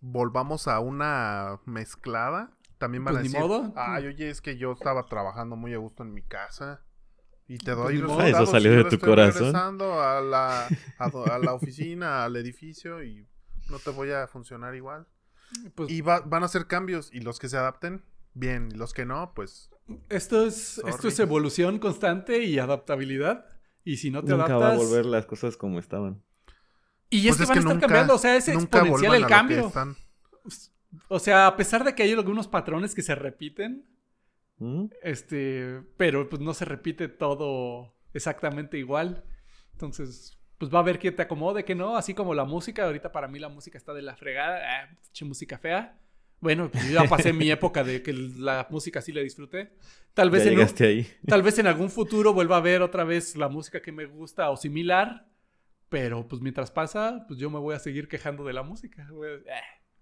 [0.00, 3.74] volvamos a una mezclada, también van Pues a ni decir, modo.
[3.76, 6.80] ay, oye, es que yo estaba trabajando muy a gusto en mi casa
[7.52, 9.42] y te doy Pues resultados Eso salió de tu estoy corazón.
[9.46, 13.26] regresando a la, a, a la oficina, al edificio y
[13.68, 15.06] no te voy a funcionar igual.
[15.74, 18.94] Pues Y va- van a hacer cambios y los que se adapten, bien, y los
[18.94, 19.70] que no, pues
[20.08, 23.46] esto es, esto es evolución constante y adaptabilidad.
[23.82, 26.22] Y si no te Nunca adaptas, va a volver las cosas como estaban.
[27.08, 29.28] Y es Pues que van a estar cambiando, o sea, es nunca exponencial el que
[29.28, 29.72] cambio.
[31.08, 33.86] O sea, a pesar de que hay algunos patrones que se repiten,
[34.60, 34.86] ¿Mm?
[35.02, 39.24] este, pero pues no se repite todo exactamente igual.
[39.72, 43.10] Entonces, pues va a haber quién te acomode, que no, así como la música, ahorita
[43.10, 45.98] para mí la música está de la fregada, ah, pinche música fea.
[46.40, 49.72] Bueno, pues yo ya pasé mi época de que la música sí la disfruté.
[50.14, 51.06] Tal vez Ya en un- llegaste ahí.
[51.26, 54.50] Tal vez en algún futuro vuelva a ver otra vez la música que me gusta
[54.50, 55.26] o similar.
[55.90, 59.06] Pero pues mientras pasa, pues yo me voy a seguir quejando de la música.
[59.24, 59.42] Eh,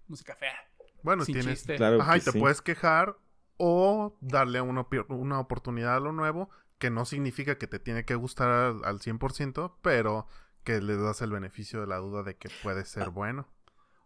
[0.07, 0.55] música fea.
[1.03, 1.59] Bueno, sin tienes.
[1.59, 1.75] chiste.
[1.75, 2.39] Claro Ajá, y que te sí.
[2.39, 3.15] puedes quejar
[3.61, 8.15] o darle una, una oportunidad a lo nuevo, que no significa que te tiene que
[8.15, 10.25] gustar al, al 100%, pero
[10.63, 13.47] que le das el beneficio de la duda de que puede ser bueno.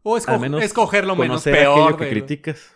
[0.02, 1.96] O esco- menos escoger lo menos peor.
[1.98, 2.74] que del- criticas.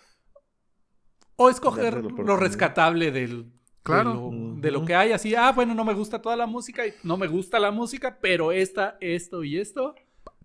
[1.36, 3.52] o escoger lo rescatable del,
[3.84, 4.30] Claro.
[4.56, 5.12] de, lo, de que hay.
[5.14, 6.86] Así, ah, bueno, no me gusta toda la música.
[6.86, 9.96] y No me gusta la música, pero esta, esto y esto,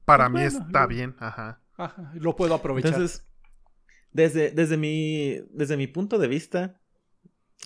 [0.05, 1.61] Para Pues mí bueno, está bien, ajá.
[1.77, 2.93] ajá, lo puedo aprovechar.
[2.95, 3.25] Entonces,
[4.13, 6.81] desde, desde, mi, desde mi punto de vista,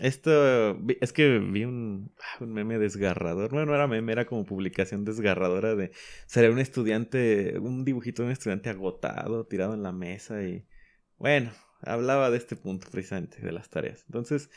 [0.01, 3.51] esto es que vi un, ah, un meme desgarrador.
[3.51, 5.93] Bueno, no era meme, era como publicación desgarradora de
[6.27, 10.67] sería un estudiante, un dibujito de un estudiante agotado, tirado en la mesa y
[11.19, 14.05] bueno, hablaba de este punto precisamente, de las tareas.
[14.07, 14.51] Entonces,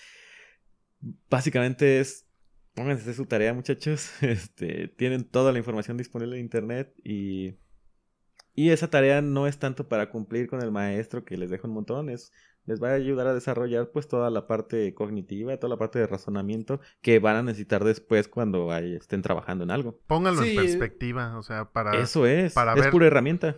[1.30, 2.30] básicamente es
[2.80, 4.12] pónganse su tarea, muchachos.
[4.22, 7.56] Este, tienen toda la información disponible en internet y
[8.66, 11.74] y esa tarea no es tanto para cumplir con el maestro que les deja un
[11.74, 12.32] montón, es
[12.66, 16.06] les va a ayudar a desarrollar pues toda la parte cognitiva, toda la parte de
[16.08, 19.98] razonamiento que van a necesitar después cuando ahí estén trabajando en algo.
[20.08, 20.52] Pónganlo Sí.
[20.52, 21.96] en perspectiva, o sea, para...
[22.00, 23.56] Eso es, para es ver- pura herramienta.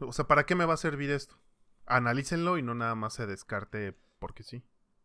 [0.00, 1.36] O sea, ¿para qué me va a servir esto?
[1.86, 4.62] Analícenlo y no nada más se descarte porque sí.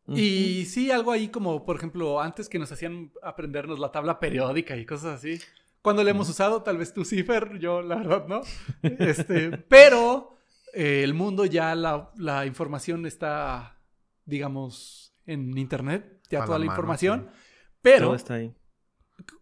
[0.08, 4.76] Y sí, algo ahí como, por ejemplo, antes que nos hacían aprendernos la tabla periódica
[4.76, 5.40] y cosas así.
[5.82, 8.42] Cuando le hemos usado, tal vez tú sí, Fer, yo la verdad no.
[8.84, 10.38] Este, pero
[10.74, 13.80] eh, el mundo ya, la, la información está,
[14.26, 17.30] digamos, en internet, ya A toda la la, mano, información.
[17.32, 17.38] sí.
[17.82, 18.54] Pero, Todo está ahí.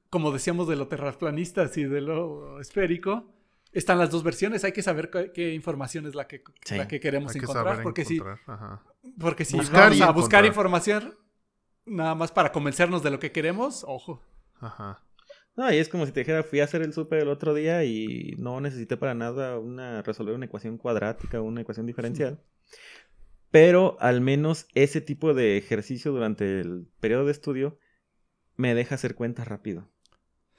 [0.10, 3.34] como decíamos de lo terraplanistas y de lo esférico,
[3.74, 4.64] están las dos versiones.
[4.64, 6.78] Hay que saber qué, qué información es la que, Sí.
[6.78, 7.84] la que queremos que encontrar.
[7.84, 8.40] porque si encontrar.
[8.48, 8.84] Ajá.
[9.20, 10.46] porque si Buscar vamos a buscar encontrar.
[10.46, 11.18] información
[11.86, 14.24] nada más para convencernos de lo que queremos, ojo.
[14.62, 15.04] Ajá.
[15.60, 17.84] No, y es como si te dijera, fui a hacer el súper el otro día
[17.84, 22.41] y no necesité para nada una, resolver una ecuación cuadrática o una ecuación diferencial.
[23.51, 27.78] Pero al menos ese tipo de ejercicio durante el periodo de estudio
[28.55, 29.91] me deja hacer cuentas rápido.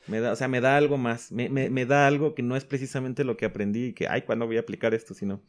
[0.07, 1.31] Me da, o sea, me da algo más.
[1.31, 4.23] Me, me- me da algo que no es precisamente lo que aprendí y que, ay,
[4.23, 5.13] ¿cuándo voy a aplicar esto?
[5.15, 5.43] Sino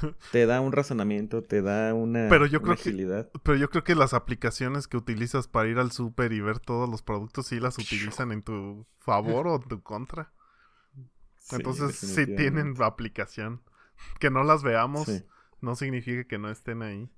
[0.32, 3.38] te da un razonamiento, te da una, Pero yo una creo que-.
[3.42, 6.88] Pero yo creo que las aplicaciones que utilizas para ir al súper y ver todos
[6.88, 10.32] los productos sí las utilizan en tu favor o en tu contra.
[11.50, 13.62] Entonces sí tienen aplicación.
[14.18, 15.22] Que no las veamos Sí.
[15.60, 17.08] no significa que no estén ahí.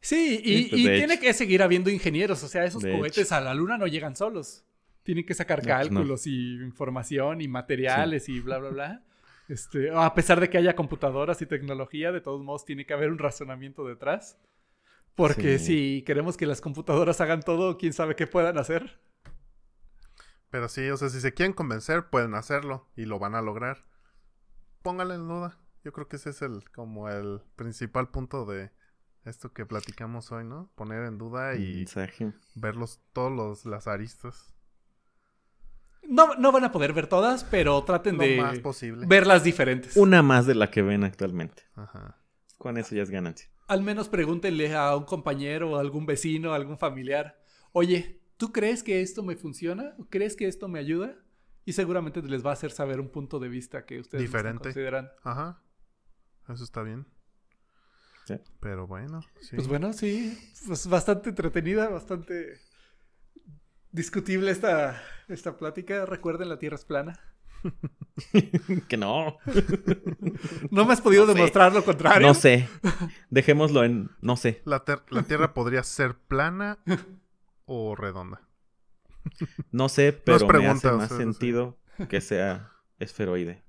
[0.00, 1.20] Sí, y, Sí, pues, y tiene hecho.
[1.22, 2.42] que seguir habiendo ingenieros.
[2.42, 4.64] O sea, esos De cohetes a la luna no llegan solos.
[5.02, 5.96] Tienen que sacar No, pues, no.
[5.96, 9.04] cálculos y información y materiales y bla, bla, bla.
[9.48, 13.10] Este, a pesar de que haya computadoras y tecnología, de todos modos tiene que haber
[13.10, 14.38] un razonamiento detrás.
[15.16, 15.64] Porque Sí.
[15.98, 19.00] si queremos que las computadoras hagan todo, quién sabe qué puedan hacer.
[20.50, 23.84] Pero sí, o sea, si se quieren convencer, pueden hacerlo y lo van a lograr.
[24.82, 25.58] Póngale en duda.
[25.84, 28.70] Yo creo que ese es el como el principal punto de
[29.24, 30.70] esto que platicamos hoy, ¿no?
[30.74, 32.32] Poner en duda y Mensaje.
[32.54, 34.54] ver los, todos los, las aristas.
[36.08, 39.06] No, no van a poder ver todas, pero traten Lo de más posible.
[39.06, 39.96] verlas diferentes.
[39.96, 41.62] Una más de la que ven actualmente.
[41.74, 42.16] Ajá.
[42.58, 43.48] Con eso ya es ganancia.
[43.68, 47.40] Al menos pregúntenle a un compañero, a algún vecino, a algún familiar.
[47.72, 49.94] Oye, ¿tú crees que esto me funciona?
[49.98, 51.14] ¿O ¿Crees que esto me ayuda?
[51.64, 54.62] Y seguramente les va a hacer saber un punto de vista que ustedes no Diferente.
[54.64, 55.12] considerando.
[55.22, 55.62] Ajá.
[56.48, 57.06] Eso está bien.
[58.26, 58.34] Sí.
[58.60, 59.56] Pero bueno, sí.
[59.56, 60.36] Pues bueno, sí,
[60.66, 62.60] pues bastante entretenida, bastante
[63.92, 66.06] discutible esta, esta plática.
[66.06, 67.18] Recuerden, la Tierra es plana.
[68.88, 69.36] que no.
[70.70, 71.38] No me has podido No sé.
[71.38, 72.26] demostrar lo contrario.
[72.26, 72.68] No sé.
[73.28, 74.62] Dejémoslo en no sé.
[74.64, 76.78] La, ter- la Tierra podría ser plana
[77.66, 78.40] o redonda.
[79.70, 81.78] No sé, pero me pregunta, hace o más sea, sentido
[82.08, 83.62] que sea esferoide.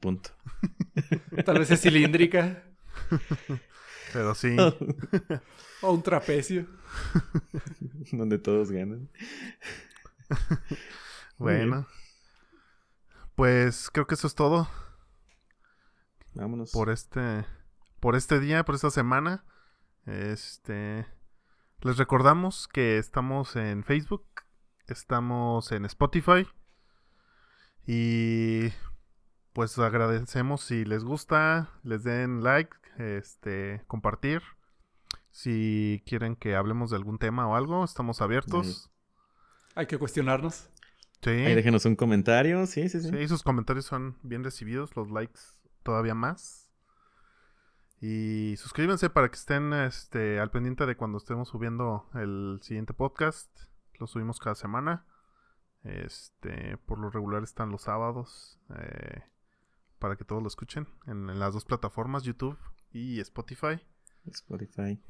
[0.00, 0.30] Punto.
[1.44, 2.62] Tal vez es cilíndrica
[4.12, 4.56] Pero sí.
[5.82, 6.66] o un trapecio.
[8.12, 9.08] Donde todos ganan.
[11.38, 11.86] Bueno.
[13.36, 14.68] Pues creo que eso es todo
[16.34, 16.72] Vámonos.
[16.72, 17.46] por este
[18.00, 19.44] por este día, por esta semana.
[20.04, 21.06] Este
[21.80, 24.24] les recordamos que estamos en Facebook,
[24.88, 26.48] estamos en Spotify
[27.86, 28.70] y
[29.52, 34.42] pues agradecemos si les gusta, les den like, este, compartir.
[35.30, 38.90] Si quieren que hablemos de algún tema o algo, estamos abiertos.
[39.74, 40.70] Hay que cuestionarnos.
[41.22, 41.30] Sí.
[41.30, 43.10] Ahí déjenos un comentario, sí, sí, sí.
[43.10, 45.40] Sí, sus comentarios son bien recibidos, los likes
[45.82, 46.70] todavía más.
[48.00, 53.48] Y suscríbanse para que estén este, al pendiente de cuando estemos subiendo el siguiente podcast.
[53.98, 55.04] Lo subimos cada semana.
[55.82, 58.60] Este, por lo regular están los sábados.
[58.76, 59.22] eh,
[59.98, 62.56] para que todos lo escuchen en, en las dos plataformas, YouTube
[62.92, 63.80] y Spotify.
[64.26, 65.00] Spotify.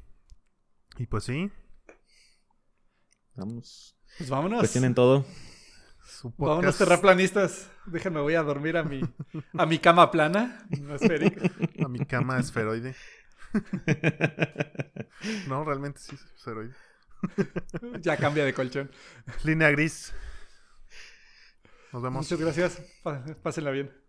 [0.97, 1.51] Y pues sí,
[3.39, 3.95] Vamos.
[4.17, 4.59] Pues vámonos.
[4.59, 5.25] Cuestionen todo.
[6.05, 7.69] su Vámonos, terraplanistas.
[7.85, 9.01] Déjenme, voy a dormir a mi,
[9.57, 10.67] a mi cama plana.
[10.81, 11.41] no esférica.
[11.85, 12.95] a mi cama esferoide.
[15.47, 16.73] No, realmente sí es esferoide.
[18.01, 18.91] Ya cambia de colchón.
[19.43, 20.13] Línea gris.
[21.91, 22.25] Nos vemos.
[22.25, 22.81] Muchas gracias.
[23.41, 24.08] Pásenla bien.